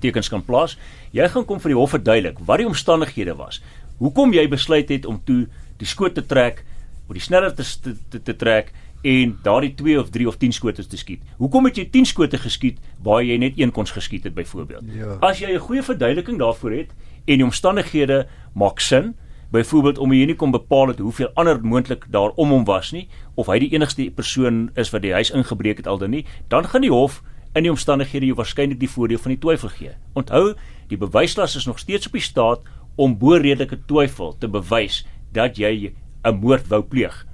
tekens 0.03 0.29
kan 0.31 0.43
plaas. 0.43 0.75
Jy 1.15 1.29
gaan 1.31 1.47
kom 1.47 1.61
vir 1.63 1.71
die 1.71 1.79
hof 1.79 1.95
verduidelik 1.95 2.41
wat 2.47 2.59
die 2.59 2.67
omstandighede 2.67 3.37
was. 3.39 3.61
Hoekom 4.01 4.35
jy 4.35 4.43
besluit 4.51 4.91
het 4.91 5.07
om 5.07 5.21
toe 5.23 5.45
die 5.79 5.87
skoot 5.87 6.15
te 6.17 6.25
trek, 6.27 6.65
of 7.07 7.15
die 7.15 7.23
sneller 7.23 7.55
te 7.55 7.63
te, 7.63 7.95
te, 8.11 8.19
te 8.19 8.35
trek 8.35 8.73
en 9.03 9.37
daardie 9.43 9.73
2 9.75 9.99
of 9.99 10.09
3 10.09 10.27
of 10.27 10.37
10 10.39 10.53
skote 10.55 10.87
te 10.87 10.97
skiet. 10.97 11.21
Hoekom 11.37 11.65
het 11.67 11.77
jy 11.77 11.89
10 11.91 12.05
skote 12.05 12.37
geskiet 12.39 12.79
waar 13.03 13.23
jy 13.23 13.37
net 13.37 13.59
een 13.59 13.71
kon 13.71 13.87
geskiet 13.87 14.23
het 14.23 14.33
byvoorbeeld? 14.33 14.83
Ja. 14.95 15.17
As 15.19 15.39
jy 15.39 15.51
'n 15.53 15.59
goeie 15.59 15.83
verduideliking 15.83 16.39
daarvoor 16.39 16.71
het, 16.71 16.93
en 17.25 17.39
die 17.39 17.45
omstandighede 17.45 18.25
maak 18.53 18.79
sin. 18.79 19.13
Byvoorbeeld 19.53 19.97
om 19.97 20.09
nie 20.09 20.35
kon 20.35 20.51
bepaal 20.51 20.87
het 20.87 20.99
hoeveel 20.99 21.29
ander 21.33 21.59
moontlik 21.61 22.05
daar 22.09 22.31
om 22.35 22.49
hom 22.49 22.63
was 22.65 22.91
nie 22.91 23.07
of 23.35 23.47
hy 23.47 23.59
die 23.61 23.69
enigste 23.75 24.09
persoon 24.15 24.71
is 24.75 24.89
wat 24.89 25.03
die 25.05 25.13
huis 25.13 25.29
ingebreek 25.31 25.77
het 25.77 25.87
aldan 25.87 26.09
nie, 26.09 26.25
dan 26.49 26.65
gaan 26.65 26.81
die 26.81 26.91
hof 26.91 27.21
in 27.53 27.67
die 27.67 27.71
omstandighede 27.71 28.31
jou 28.31 28.37
waarskynlik 28.39 28.79
die 28.81 28.89
voordeel 28.89 29.21
van 29.21 29.35
die 29.35 29.39
twyfel 29.39 29.69
gee. 29.69 29.91
Onthou, 30.17 30.55
die 30.89 30.97
bewyslas 30.97 31.55
is 31.55 31.67
nog 31.69 31.79
steeds 31.79 32.09
op 32.09 32.17
die 32.17 32.25
staat 32.25 32.65
om 32.97 33.13
bo 33.17 33.37
redelike 33.37 33.77
twyfel 33.85 34.33
te 34.37 34.49
bewys 34.49 35.03
dat 35.33 35.57
jy 35.57 35.93
'n 36.25 36.39
moord 36.41 36.67
wou 36.67 36.81
pleeg. 36.81 37.25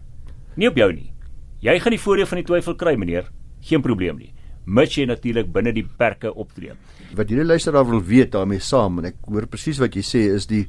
Nie 0.55 0.67
op 0.67 0.75
jou 0.75 0.91
nie. 0.93 1.11
Jy 1.61 1.79
gaan 1.79 1.91
die 1.91 1.99
voordeel 1.99 2.25
van 2.25 2.37
die 2.37 2.45
twyfel 2.45 2.75
kry, 2.75 2.95
meneer. 2.95 3.31
Geen 3.61 3.81
probleem 3.81 4.17
nie 4.17 4.33
mits 4.69 4.97
jy 4.97 5.07
natuurlik 5.09 5.49
binne 5.53 5.73
die 5.75 5.85
perke 5.99 6.31
optree. 6.31 6.75
Wat 7.17 7.31
hierdie 7.31 7.47
luisteraar 7.47 7.87
wil 7.89 8.03
weet 8.05 8.33
daarmee 8.35 8.61
saam 8.61 9.01
en 9.01 9.11
ek 9.11 9.19
hoor 9.27 9.49
presies 9.49 9.81
wat 9.81 9.97
jy 9.97 10.05
sê 10.05 10.25
is 10.35 10.47
die 10.49 10.65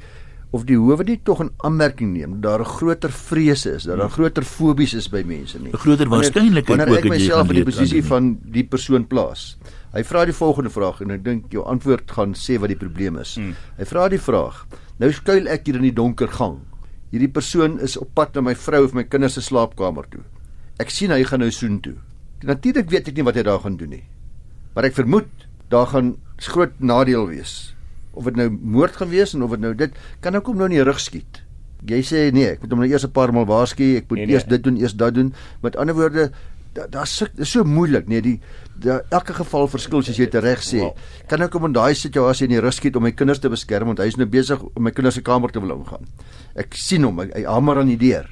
of 0.56 0.64
die 0.66 0.78
howe 0.80 1.04
nie 1.06 1.20
tog 1.22 1.42
'n 1.44 1.50
aanmerking 1.62 2.10
neem 2.12 2.40
daar 2.40 2.60
'n 2.60 2.64
groter 2.64 3.10
vrese 3.10 3.76
is, 3.76 3.84
dat 3.84 3.98
daar 3.98 4.10
groter 4.10 4.42
fobies 4.42 4.94
is 4.94 5.08
by 5.08 5.22
mense 5.22 5.58
nie. 5.58 5.70
'n 5.70 5.76
Groter 5.76 6.08
waarskynlikheid 6.08 6.80
ook 6.80 6.88
dat 6.88 7.04
jy 7.04 7.08
myself 7.08 7.48
in 7.50 7.54
die 7.54 7.64
posisie 7.64 8.02
van 8.02 8.38
die 8.42 8.64
persoon 8.64 9.06
plaas. 9.06 9.58
Hy 9.92 10.02
vra 10.02 10.24
die 10.24 10.34
volgende 10.34 10.70
vraag 10.70 11.00
en 11.02 11.10
ek 11.10 11.24
dink 11.24 11.52
jou 11.52 11.64
antwoord 11.64 12.10
gaan 12.10 12.34
sê 12.34 12.58
wat 12.58 12.68
die 12.68 12.76
probleem 12.76 13.16
is. 13.18 13.34
Hmm. 13.36 13.54
Hy 13.78 13.84
vra 13.84 14.08
die 14.08 14.18
vraag: 14.18 14.66
Nou 14.98 15.12
skuil 15.12 15.46
ek 15.46 15.66
hier 15.66 15.76
in 15.76 15.82
die 15.82 15.94
donker 15.94 16.28
gang. 16.28 16.58
Hierdie 17.12 17.32
persoon 17.32 17.80
is 17.80 17.96
op 17.96 18.08
pad 18.14 18.34
na 18.34 18.40
my 18.40 18.54
vrou 18.54 18.84
of 18.84 18.94
my 18.94 19.04
kinders 19.04 19.34
se 19.34 19.40
slaapkamer 19.40 20.08
toe. 20.10 20.22
Ek 20.80 20.92
sien 20.94 21.12
hy 21.12 21.20
gaan 21.28 21.42
nou 21.44 21.50
soen 21.52 21.80
toe. 21.84 21.98
Natuurlik 22.48 22.88
weet 22.92 23.10
ek 23.12 23.18
nie 23.18 23.26
wat 23.26 23.36
hy 23.36 23.44
daar 23.44 23.60
gaan 23.60 23.76
doen 23.76 23.92
nie. 23.98 24.04
Maar 24.74 24.88
ek 24.88 24.96
vermoed 24.96 25.28
daar 25.72 25.90
gaan 25.92 26.14
groot 26.40 26.78
nadeel 26.80 27.28
wees. 27.28 27.74
Of 28.16 28.26
dit 28.30 28.38
nou 28.40 28.48
moord 28.50 28.96
gaan 28.96 29.10
wees 29.12 29.34
en 29.36 29.44
of 29.44 29.52
dit 29.54 29.62
nou 29.62 29.74
dit 29.76 29.98
kan 30.24 30.38
ek 30.38 30.48
hom 30.48 30.56
nou 30.58 30.70
in 30.70 30.78
die 30.78 30.86
rug 30.86 31.02
skiet. 31.02 31.42
Jy 31.88 32.00
sê 32.04 32.22
nee, 32.34 32.54
ek 32.56 32.64
moet 32.64 32.72
hom 32.74 32.82
nou 32.82 32.88
eers 32.88 33.04
'n 33.04 33.12
paar 33.12 33.32
maal 33.32 33.46
waarsku, 33.48 33.96
ek 33.96 34.08
moet 34.08 34.18
nee, 34.18 34.26
nee. 34.26 34.34
eers 34.36 34.48
dit 34.48 34.62
doen, 34.62 34.76
eers 34.76 34.96
dat 34.96 35.14
doen. 35.14 35.34
Met 35.62 35.76
ander 35.76 35.94
woorde, 35.94 36.30
daar's 36.74 37.18
da 37.18 37.28
is 37.42 37.50
so 37.50 37.64
moeilik, 37.64 38.08
nee, 38.08 38.20
die 38.20 38.40
da, 38.76 39.00
elke 39.10 39.34
geval 39.34 39.68
verskil 39.68 40.02
soos 40.02 40.16
jy 40.16 40.28
dit 40.28 40.42
reg 40.42 40.60
sê. 40.64 40.92
Kan 41.28 41.42
ek 41.42 41.52
hom 41.52 41.64
in 41.64 41.72
daai 41.72 41.94
situasie 41.94 42.48
in 42.48 42.56
die 42.56 42.60
rug 42.60 42.74
skiet 42.74 42.96
om 42.96 43.02
my 43.02 43.12
kinders 43.12 43.40
te 43.40 43.48
beskerm 43.48 43.86
want 43.86 43.98
hy 43.98 44.06
is 44.06 44.16
nou 44.16 44.26
besig 44.26 44.60
om 44.60 44.82
my 44.82 44.90
kinders 44.90 45.14
se 45.14 45.22
kamer 45.22 45.50
te 45.50 45.60
wil 45.60 45.76
ingaan. 45.76 46.06
Ek 46.56 46.74
sien 46.74 47.04
hom, 47.04 47.18
hy, 47.18 47.30
hy 47.34 47.44
hamer 47.44 47.78
aan 47.78 47.92
die 47.92 48.00
deur 48.00 48.28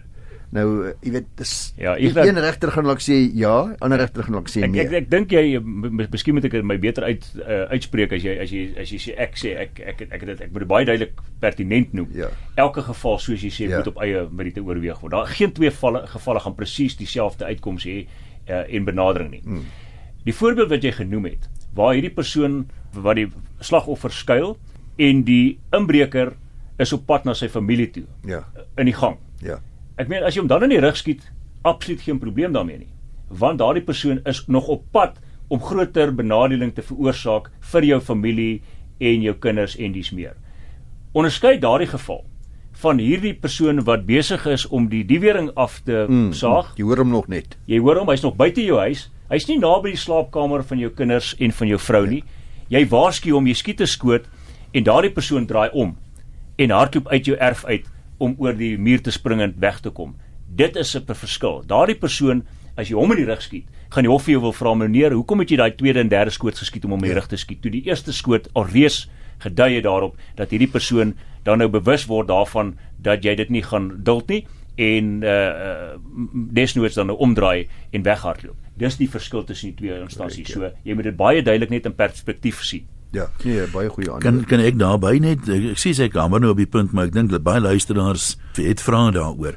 Nou 0.51 0.65
uh, 0.89 0.93
jy 1.05 1.11
weet 1.13 1.27
dis 1.37 1.51
Ja, 1.77 1.93
ek 2.01 2.17
een 2.25 2.39
regter 2.41 2.71
gaan 2.73 2.87
dalk 2.89 3.03
sê 3.05 3.19
ja, 3.37 3.75
ander 3.85 3.99
regter 4.01 4.23
gaan 4.25 4.39
dalk 4.39 4.49
sê 4.49 4.63
Ek 4.65 4.71
nee. 4.73 4.81
ek 4.87 4.93
ek 5.03 5.09
dink 5.13 5.33
jy 5.37 5.59
miskien 5.61 6.35
moet 6.39 6.47
ek 6.49 6.55
dit 6.57 6.65
my 6.65 6.79
beter 6.81 7.05
uit 7.05 7.27
uh, 7.43 7.67
uitspreek 7.75 8.15
as 8.17 8.25
jy 8.25 8.37
as 8.41 8.55
jy 8.55 8.63
as 8.81 8.93
jy 8.95 9.01
sê 9.03 9.17
ek 9.21 9.37
sê 9.37 9.53
ek 9.67 9.83
ek 9.93 10.01
ek 10.07 10.15
ek 10.17 10.25
dit 10.31 10.41
ek 10.47 10.55
moet 10.55 10.65
dit 10.65 10.71
baie 10.73 10.87
duidelik 10.89 11.21
pertinent 11.43 11.93
noem. 11.93 12.09
Ja. 12.17 12.31
Elke 12.57 12.81
geval 12.87 13.21
soos 13.21 13.45
jy 13.45 13.51
sê 13.53 13.69
Ja. 13.69 13.83
moet 13.83 13.91
op 13.93 14.01
eie 14.01 14.25
meriete 14.31 14.65
oorweeg 14.65 15.03
word. 15.05 15.13
Daar 15.13 15.27
geen 15.37 15.53
twee 15.53 15.69
gevalle 15.71 16.07
gevalle 16.09 16.41
gaan 16.41 16.57
presies 16.57 16.97
dieselfde 16.97 17.45
uitkoms 17.45 17.85
hê 17.85 17.99
uh, 18.49 18.65
en 18.65 18.85
benadering 18.89 19.31
nie. 19.37 19.43
Hmm. 19.45 19.65
Die 20.25 20.33
voorbeeld 20.35 20.73
wat 20.73 20.83
jy 20.85 20.93
genoem 20.97 21.29
het, 21.29 21.45
waar 21.77 21.93
hierdie 21.95 22.11
persoon 22.15 22.63
wat 22.97 23.17
die 23.21 23.29
slagoffer 23.61 24.11
skuil 24.17 24.57
en 24.99 25.21
die 25.29 25.59
inbreker 25.77 26.33
is 26.81 26.93
op 26.97 27.05
pad 27.07 27.25
na 27.29 27.35
sy 27.37 27.49
familie 27.53 27.91
toe 27.93 28.05
Ja. 28.25 28.47
in 28.79 28.87
die 28.89 28.97
gang. 28.97 29.19
Ja. 29.45 29.61
Ek 29.99 30.07
meen 30.07 30.23
as 30.23 30.37
jy 30.37 30.45
hom 30.45 30.51
dan 30.51 30.63
in 30.63 30.77
die 30.77 30.83
rug 30.83 30.95
skiet, 30.95 31.25
absoluut 31.67 32.05
geen 32.05 32.21
probleem 32.23 32.53
daarmee 32.55 32.85
nie. 32.85 32.93
Want 33.35 33.59
daardie 33.59 33.83
persoon 33.83 34.21
is 34.31 34.45
nog 34.47 34.69
op 34.71 34.85
pad 34.95 35.17
om 35.51 35.59
groter 35.59 36.13
benadeling 36.15 36.71
te 36.77 36.85
veroorsaak 36.87 37.49
vir 37.73 37.87
jou 37.89 37.99
familie 38.01 38.61
en 39.03 39.25
jou 39.27 39.35
kinders 39.43 39.75
en 39.75 39.97
dies 39.97 40.13
meer. 40.15 40.37
Onderskei 41.19 41.57
daardie 41.59 41.91
geval 41.91 42.23
van 42.79 43.03
hierdie 43.03 43.35
persoon 43.35 43.83
wat 43.89 44.07
besig 44.07 44.47
is 44.47 44.69
om 44.71 44.87
die 44.87 45.03
diewering 45.03 45.51
af 45.59 45.81
te 45.83 46.05
mm, 46.07 46.31
saag. 46.37 46.71
Jy 46.79 46.87
hoor 46.87 47.03
hom 47.03 47.11
nog 47.11 47.27
net. 47.27 47.59
Jy 47.67 47.83
hoor 47.83 47.99
hom, 47.99 48.15
hy's 48.15 48.23
nog 48.23 48.39
buite 48.39 48.63
jou 48.63 48.79
huis. 48.79 49.09
Hy's 49.33 49.49
nie 49.51 49.59
naby 49.59 49.97
die 49.97 49.99
slaapkamer 49.99 50.63
van 50.63 50.79
jou 50.79 50.93
kinders 50.95 51.35
en 51.43 51.51
van 51.59 51.75
jou 51.75 51.81
vrou 51.83 52.07
nie. 52.07 52.23
Jy 52.71 52.87
waarsku 52.93 53.35
hom, 53.35 53.51
jy 53.51 53.59
skiet 53.59 53.83
'n 53.83 53.91
skoot 53.91 54.31
en 54.73 54.85
daardie 54.85 55.11
persoon 55.11 55.47
draai 55.47 55.71
om 55.73 55.97
en 56.59 56.71
hardloop 56.71 57.09
uit 57.09 57.27
jou 57.27 57.37
erf 57.37 57.65
uit 57.65 57.87
om 58.19 58.35
oor 58.39 58.57
die 58.57 58.77
muur 58.79 59.03
te 59.03 59.15
spring 59.15 59.41
en 59.41 59.55
weg 59.59 59.81
te 59.81 59.91
kom. 59.91 60.17
Dit 60.49 60.77
is 60.77 60.95
'n 60.97 61.15
verskil. 61.15 61.63
Daardie 61.67 61.99
persoon 61.99 62.43
as 62.77 62.89
jy 62.89 62.95
hom 62.95 63.11
in 63.11 63.17
die 63.17 63.27
rug 63.27 63.43
skiet, 63.43 63.67
gaan 63.91 64.05
die 64.05 64.11
hof 64.11 64.25
vir 64.25 64.33
jou 64.33 64.41
wil 64.41 64.53
vra 64.53 64.75
meneer, 64.75 65.13
hoekom 65.13 65.39
het 65.39 65.51
jy 65.51 65.57
daai 65.57 65.77
tweede 65.77 66.01
en 66.01 66.09
derde 66.09 66.31
skoot 66.31 66.59
geskiet 66.59 66.85
om 66.85 66.91
hom 66.91 67.03
in 67.03 67.11
die 67.11 67.15
rug 67.15 67.27
te 67.27 67.37
skiet? 67.37 67.63
Toe 67.63 67.71
die 67.71 67.85
eerste 67.87 68.13
skoot 68.13 68.49
alreeds 68.55 69.09
gedui 69.39 69.75
het 69.75 69.85
daarop 69.85 70.17
dat 70.37 70.51
hierdie 70.51 70.71
persoon 70.71 71.15
dan 71.47 71.59
nou 71.59 71.69
bewus 71.69 72.07
word 72.07 72.29
daarvan 72.29 72.77
dat 72.99 73.25
jy 73.25 73.35
dit 73.35 73.51
nie 73.51 73.63
gaan 73.63 73.91
duld 74.05 74.29
nie 74.29 74.47
en 74.79 75.23
uh, 75.23 75.31
uh 75.31 75.99
desnoods 76.55 76.95
dan 76.95 77.07
nou 77.11 77.19
omdraai 77.19 77.67
en 77.91 78.03
weghardloop. 78.03 78.57
Dis 78.79 78.97
die 78.97 79.09
verskil 79.11 79.45
tussen 79.45 79.73
die 79.73 79.77
twee 79.77 80.01
instansies. 80.01 80.53
So 80.53 80.71
jy 80.85 80.95
moet 80.95 81.11
dit 81.11 81.17
baie 81.19 81.43
duidelik 81.43 81.71
net 81.71 81.87
in 81.87 81.97
perspektief 81.99 82.63
sien. 82.63 82.87
Ja, 83.11 83.31
nee, 83.45 83.65
baie 83.73 83.89
goeie 83.89 84.11
antwoord. 84.11 84.25
Kan 84.25 84.45
kan 84.45 84.61
ek 84.61 84.77
daarby 84.79 85.17
net 85.25 85.49
ek, 85.49 85.71
ek 85.73 85.81
sê 85.81 85.95
sy 85.97 86.11
kamer 86.13 86.43
nou 86.45 86.53
op 86.53 86.61
die 86.61 86.69
punt 86.69 86.93
maar 86.93 87.09
ek 87.09 87.15
dink 87.17 87.33
dat 87.33 87.45
baie 87.47 87.61
luisteraars 87.61 88.35
het 88.59 88.83
vrae 88.85 89.15
daaroor. 89.17 89.57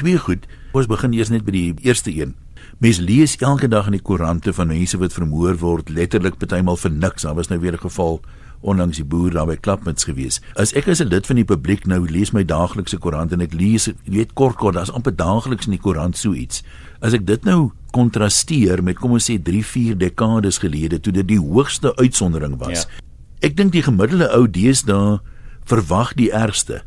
Twee 0.00 0.18
goed. 0.18 0.46
Ons 0.74 0.90
begin 0.90 1.14
eers 1.14 1.30
net 1.30 1.44
by 1.46 1.54
die 1.54 1.74
eerste 1.86 2.10
een. 2.14 2.34
Mens 2.82 2.98
lees 2.98 3.36
elke 3.44 3.68
dag 3.68 3.86
in 3.90 3.98
die 3.98 4.02
koerante 4.02 4.52
van 4.56 4.70
mense 4.72 4.98
wat 4.98 5.14
vermoor 5.14 5.58
word, 5.60 5.90
letterlik 5.90 6.38
partymal 6.40 6.78
vir 6.80 6.92
niks. 6.94 7.26
Daar 7.26 7.36
was 7.38 7.50
nou 7.50 7.60
weer 7.60 7.74
'n 7.74 7.86
geval 7.86 8.20
onlangs 8.60 8.96
die 9.00 9.04
boer 9.04 9.32
daar 9.32 9.48
by 9.48 9.56
Klapmuts 9.56 10.04
gewees. 10.04 10.40
As 10.60 10.74
ek 10.76 10.88
as 10.88 11.00
'n 11.00 11.08
lid 11.08 11.26
van 11.26 11.36
die 11.36 11.44
publiek 11.44 11.86
nou 11.86 12.06
lees 12.06 12.32
my 12.32 12.44
daaglikse 12.44 12.98
koerant 12.98 13.32
en 13.32 13.40
ek 13.40 13.54
lees, 13.54 13.86
jy 13.86 14.12
weet 14.12 14.34
kort 14.34 14.56
kort, 14.56 14.74
daar's 14.74 14.92
amper 14.92 15.16
daagliks 15.16 15.66
in 15.66 15.72
die 15.72 15.80
koerant 15.80 16.16
so 16.16 16.34
iets. 16.34 16.62
As 17.00 17.12
ek 17.12 17.26
dit 17.26 17.44
nou 17.44 17.72
kontrasteer 17.92 18.82
met 18.82 18.98
kom 18.98 19.12
ons 19.12 19.30
sê 19.30 19.38
3, 19.42 19.64
4 19.64 19.98
dekades 19.98 20.58
gelede 20.58 21.00
toe 21.00 21.12
dit 21.12 21.26
die 21.26 21.40
hoogste 21.40 21.96
uitsondering 21.96 22.58
was. 22.58 22.86
Ja. 22.86 23.02
Ek 23.40 23.56
dink 23.56 23.72
die 23.72 23.82
gemiddelde 23.82 24.28
ou 24.36 24.46
deesdae 24.46 25.20
verwag 25.64 26.14
die 26.14 26.30
ergste. 26.30 26.82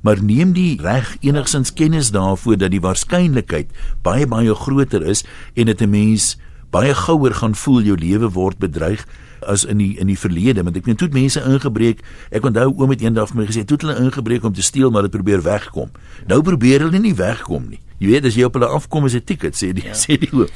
Maar 0.00 0.22
neem 0.22 0.52
die 0.54 0.78
reg 0.80 1.16
enigsins 1.20 1.72
kennis 1.74 2.12
daarvoor 2.14 2.56
dat 2.56 2.70
die 2.70 2.80
waarskynlikheid 2.80 3.72
baie 4.02 4.26
baie 4.26 4.54
groter 4.54 5.02
is 5.02 5.24
en 5.54 5.66
dit 5.66 5.82
'n 5.82 5.90
mens 5.90 6.36
baie 6.70 6.94
gouer 6.94 7.34
gaan 7.34 7.54
voel 7.54 7.82
jou 7.82 7.96
lewe 7.96 8.30
word 8.34 8.58
bedreig 8.58 9.06
as 9.46 9.64
in 9.64 9.78
die 9.78 9.96
in 9.98 10.10
die 10.10 10.18
verlede 10.18 10.62
want 10.62 10.76
ek 10.76 10.86
meen 10.86 10.96
toe 10.96 11.08
het 11.08 11.14
mense 11.14 11.40
ingebreek 11.40 12.02
ek 12.30 12.44
onthou 12.44 12.72
oom 12.74 12.90
het 12.90 13.02
eendag 13.02 13.30
vir 13.30 13.40
my 13.42 13.46
gesê 13.46 13.64
toe 13.64 13.78
het 13.78 13.86
hulle 13.86 14.00
ingebreek 14.02 14.44
om 14.44 14.52
te 14.52 14.62
steel 14.62 14.90
maar 14.90 15.02
het 15.02 15.14
probeer 15.14 15.42
wegkom 15.42 15.90
nou 16.26 16.42
probeer 16.42 16.86
hulle 16.86 16.98
nie 16.98 17.14
wegkom 17.14 17.70
nie 17.70 17.80
jy 17.98 18.12
weet 18.12 18.28
as 18.30 18.36
jy 18.38 18.44
op 18.44 18.58
hulle 18.58 18.68
afkom 18.68 19.06
is 19.06 19.14
'n 19.14 19.24
ticket 19.24 19.54
sê 19.54 19.72
die 19.72 19.86
ja. 19.86 19.92
sê 19.94 20.18
die 20.18 20.30
hoof 20.32 20.50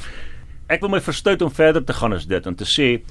Ek 0.73 0.81
wil 0.81 0.88
my 0.88 1.00
verstout 1.04 1.42
om 1.42 1.50
verder 1.50 1.85
te 1.85 1.92
gaan 1.92 2.14
as 2.16 2.25
dit 2.25 2.47
om 2.47 2.54
te 2.57 2.64
sê 2.64 3.02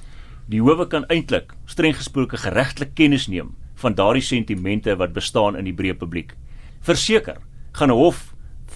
die 0.50 0.60
howe 0.60 0.86
kan 0.90 1.04
eintlik 1.06 1.52
streng 1.70 1.94
gesproke 1.94 2.36
geregtelik 2.36 2.94
kennis 2.98 3.28
neem 3.28 3.54
van 3.82 3.94
daardie 3.94 4.22
sentimente 4.22 4.96
wat 4.98 5.14
bestaan 5.14 5.56
in 5.58 5.66
die 5.68 5.74
breë 5.74 5.94
publiek. 5.98 6.34
Verseker, 6.86 7.38
gaan 7.72 7.90
'n 7.90 7.98
hof 7.98 8.34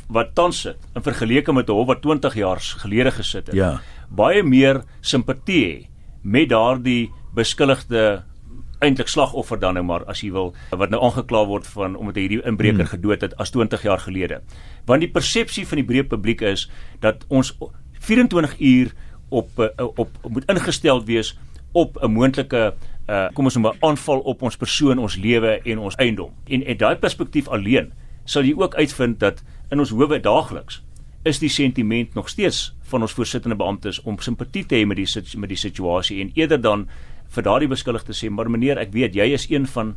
wat 0.09 0.35
tans 0.35 0.61
sit 0.61 0.79
in 0.95 1.03
vergelyking 1.03 1.57
met 1.57 1.69
'n 1.69 1.73
hof 1.73 1.87
wat 1.87 2.03
20 2.03 2.35
jaar 2.35 2.61
gelede 2.61 3.11
gesit 3.11 3.47
het, 3.47 3.55
Ja. 3.57 3.81
Baie 4.11 4.43
meer 4.43 4.83
simpatie 5.01 5.65
hê 5.65 5.87
met 6.23 6.49
daardie 6.49 7.13
beskuldigde 7.35 8.25
eintlik 8.85 9.09
slagoffer 9.09 9.59
dan 9.61 9.77
nou 9.79 9.85
maar 9.89 10.05
as 10.11 10.21
jy 10.25 10.31
wil 10.35 10.53
wat 10.71 10.93
nou 10.93 11.01
aangekla 11.05 11.45
word 11.49 11.67
van 11.73 11.97
omdat 11.97 12.21
hierdie 12.21 12.43
inbreker 12.45 12.85
hmm. 12.85 12.93
gedood 12.93 13.25
het 13.25 13.37
as 13.41 13.51
20 13.55 13.83
jaar 13.83 14.03
gelede. 14.05 14.43
Want 14.87 15.01
die 15.01 15.11
persepsie 15.11 15.67
van 15.67 15.81
die 15.81 15.87
breë 15.89 16.09
publiek 16.11 16.45
is 16.45 16.67
dat 17.01 17.25
ons 17.29 17.55
24 18.07 18.59
uur 18.61 18.93
op 19.29 19.61
eh, 19.61 19.71
op, 19.79 20.11
op 20.23 20.31
moet 20.31 20.49
ingestel 20.53 21.05
wees 21.05 21.35
op 21.73 21.97
'n 22.03 22.11
moontlike 22.13 22.75
uh 23.07 23.29
kom 23.35 23.45
ons 23.45 23.55
noem 23.55 23.67
'n 23.67 23.79
aanval 23.81 24.21
op 24.21 24.43
ons 24.43 24.57
persoon, 24.57 24.99
ons 24.99 25.17
lewe 25.17 25.61
en 25.65 25.79
ons 25.79 25.95
eiendom. 25.95 26.33
En 26.45 26.65
uit 26.65 26.79
daai 26.79 26.97
perspektief 26.97 27.49
alleen 27.49 27.93
sal 28.25 28.43
jy 28.43 28.55
ook 28.57 28.75
uitvind 28.75 29.21
dat 29.21 29.43
in 29.71 29.79
ons 29.79 29.91
howe 29.91 30.21
daagliks 30.21 30.83
is 31.23 31.39
die 31.39 31.49
sentiment 31.49 32.15
nog 32.15 32.29
steeds 32.29 32.76
van 32.91 33.03
ons 33.03 33.13
voorsittende 33.13 33.57
beamptes 33.57 34.01
om 34.03 34.19
simpatie 34.19 34.65
te 34.67 34.77
hê 34.77 34.87
met 34.87 34.97
die 34.97 35.39
met 35.39 35.49
die 35.49 35.59
situasie 35.59 36.21
en 36.23 36.31
eerder 36.35 36.61
dan 36.61 36.87
vir 37.35 37.43
daardie 37.43 37.69
beskuldigde 37.69 38.15
sê 38.15 38.31
maar 38.31 38.51
meneer 38.51 38.79
ek 38.79 38.93
weet 38.95 39.15
jy 39.15 39.33
is 39.35 39.49
een 39.51 39.67
van 39.67 39.97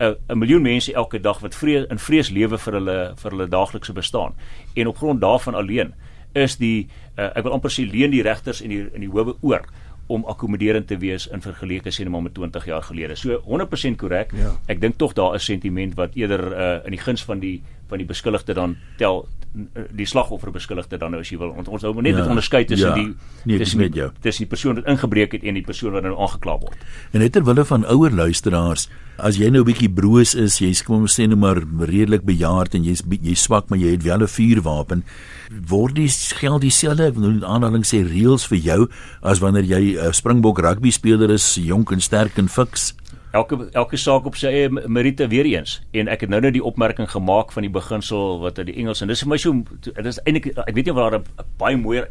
'n 0.00 0.14
'n 0.28 0.38
miljoen 0.38 0.62
mense 0.62 0.92
elke 0.94 1.18
dag 1.18 1.40
wat 1.40 1.54
vrees 1.54 1.86
in 1.90 1.98
vrees 1.98 2.30
lewe 2.30 2.58
vir 2.58 2.72
hulle 2.72 3.14
vir 3.16 3.30
hulle 3.30 3.48
daaglikse 3.48 3.92
bestaan 3.92 4.34
en 4.74 4.86
op 4.86 4.96
grond 4.96 5.20
daarvan 5.20 5.54
alleen 5.54 5.94
is 6.34 6.56
die 6.56 6.88
uh, 7.18 7.30
ek 7.34 7.44
wil 7.44 7.52
amper 7.52 7.70
sê 7.70 7.90
leen 7.90 8.10
die 8.10 8.22
regters 8.22 8.62
en 8.62 8.68
die 8.68 8.86
in 8.94 9.00
die 9.00 9.10
howe 9.10 9.34
oor 9.40 9.64
om 10.08 10.24
akkommoderend 10.24 10.86
te 10.88 10.96
wees 10.96 11.26
in 11.28 11.42
vergeleke 11.44 11.90
sien 11.92 12.10
maar 12.10 12.22
met 12.24 12.34
20 12.34 12.64
jaar 12.64 12.82
gelede. 12.82 13.16
So 13.16 13.42
100% 13.44 13.98
korrek. 14.00 14.32
Ja. 14.32 14.54
Ek 14.66 14.80
dink 14.80 14.96
tog 14.96 15.12
daar 15.12 15.34
is 15.36 15.44
sentiment 15.44 15.94
wat 15.98 16.16
eerder 16.16 16.44
uh, 16.52 16.68
in 16.88 16.96
die 16.96 17.02
guns 17.02 17.24
van 17.24 17.42
die 17.44 17.58
van 17.88 18.00
die 18.00 18.08
beskuldigde 18.08 18.54
dan 18.56 18.76
tel 19.00 19.26
die 19.96 20.06
slagoffer 20.06 20.50
beskuldigde 20.52 20.98
dan 20.98 21.10
nou 21.10 21.20
as 21.20 21.30
jy 21.30 21.38
wil. 21.38 21.54
Want 21.54 21.68
ons 21.68 21.82
maar 21.82 22.02
net 22.02 22.12
Ja. 22.14 22.20
dit 22.20 22.28
onderskei 22.28 22.64
tussen 22.64 22.88
Ja. 22.88 22.94
die 22.94 23.14
Nee, 23.44 23.58
tussen 23.58 23.78
met 23.78 23.92
die, 23.92 24.00
jou. 24.00 24.10
tussen 24.20 24.44
die 24.44 24.48
persoon 24.48 24.74
wat 24.74 24.84
ingebreek 24.86 25.32
het 25.32 25.42
en 25.44 25.54
die 25.54 25.62
persoon 25.62 25.92
wat 25.92 26.02
nou 26.02 26.16
aangekla 26.18 26.58
word. 26.58 26.76
En 27.12 27.20
net 27.20 27.32
terwille 27.32 27.64
van 27.64 27.84
ouer 27.86 28.10
luisteraars, 28.10 28.88
as 29.18 29.36
jy 29.36 29.48
nou 29.50 29.62
'n 29.62 29.64
bietjie 29.66 29.88
broos 29.90 30.34
is, 30.34 30.58
jy's 30.58 30.82
kom 30.82 31.00
ons 31.02 31.18
sê 31.20 31.26
nou 31.26 31.36
maar 31.36 31.62
redelik 31.80 32.22
bejaard 32.24 32.74
en 32.74 32.84
jy's 32.84 33.02
jy's 33.22 33.42
swak, 33.42 33.68
maar 33.70 33.78
jy 33.78 33.90
het 33.90 34.02
wel 34.02 34.20
'n 34.22 34.26
vuurwapen, 34.28 35.04
word 35.68 35.94
die 35.94 36.08
geld 36.08 36.60
dieselfde, 36.60 37.06
ek 37.06 37.14
wil 37.14 37.30
in 37.30 37.44
aanhaling 37.44 37.84
sê 37.84 38.04
reëls 38.06 38.46
vir 38.46 38.58
jou 38.58 38.88
as 39.22 39.38
wanneer 39.40 39.64
jy 39.64 39.96
'n 39.98 40.12
Springbok 40.12 40.58
rugby 40.60 40.90
speler 40.90 41.30
is, 41.30 41.54
jonk 41.56 41.90
en 41.92 42.00
sterk 42.00 42.36
en 42.38 42.48
fiks. 42.48 42.94
Elke 43.38 43.58
elke 43.72 43.98
saak 44.00 44.26
op 44.26 44.36
sy 44.38 44.50
eie 44.50 44.68
meriete 44.70 45.28
weer 45.30 45.46
eens 45.46 45.78
en 45.94 46.08
ek 46.10 46.24
het 46.26 46.30
nou 46.32 46.40
net 46.42 46.56
die 46.56 46.64
opmerking 46.64 47.08
gemaak 47.10 47.52
van 47.54 47.66
die 47.66 47.72
beginsel 47.72 48.40
wat 48.42 48.58
uit 48.58 48.70
die 48.72 48.78
Engels 48.82 49.02
en 49.04 49.12
dis 49.12 49.22
vir 49.22 49.30
my 49.30 49.38
so 49.38 49.52
dit 49.86 50.06
is 50.10 50.18
eintlik 50.24 50.50
ek 50.54 50.74
weet 50.74 50.90
nie 50.90 50.96
waar 50.96 51.18
'n 51.18 51.24
baie 51.60 51.76
mooi 51.76 52.02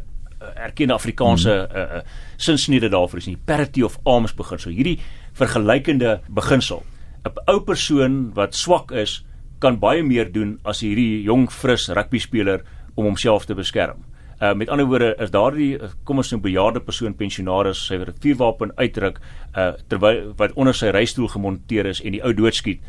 erkende 0.54 0.94
Afrikaanse 0.94 1.54
mm. 1.68 1.76
uh, 1.76 1.96
uh, 1.98 2.02
sinsnede 2.36 2.88
daarvoor 2.88 3.18
is 3.18 3.26
nie 3.26 3.36
parity 3.36 3.82
of 3.82 3.98
arms 4.04 4.34
beginsel 4.34 4.72
hierdie 4.72 4.98
vergelykende 5.34 6.20
beginsel 6.28 6.84
'n 7.26 7.34
ou 7.46 7.60
persoon 7.60 8.32
wat 8.34 8.54
swak 8.54 8.92
is 8.92 9.24
kan 9.58 9.78
baie 9.78 10.02
meer 10.02 10.30
doen 10.32 10.58
as 10.64 10.82
hierdie 10.86 11.24
jong 11.26 11.48
fris 11.50 11.88
rugby 11.88 12.20
speler 12.22 12.62
om 12.98 13.06
homself 13.06 13.46
te 13.46 13.54
beskerm. 13.58 14.04
Uh 14.38 14.54
met 14.54 14.68
ander 14.68 14.86
woorde 14.86 15.14
is 15.18 15.30
daardie 15.34 15.74
uh, 15.74 15.88
kom 16.04 16.22
ons 16.22 16.30
nou 16.30 16.40
bejaarde 16.40 16.80
persoon 16.80 17.14
pensionaris 17.14 17.86
sy 17.88 17.98
vuurwapen 18.22 18.70
uitdruk 18.76 19.18
uh 19.56 19.72
terwyl 19.88 20.32
wat 20.36 20.52
onder 20.54 20.74
sy 20.74 20.92
reistool 20.94 21.28
gemonteer 21.28 21.86
is 21.86 22.00
en 22.00 22.12
die 22.12 22.22
ou 22.22 22.32
doodskiet 22.34 22.80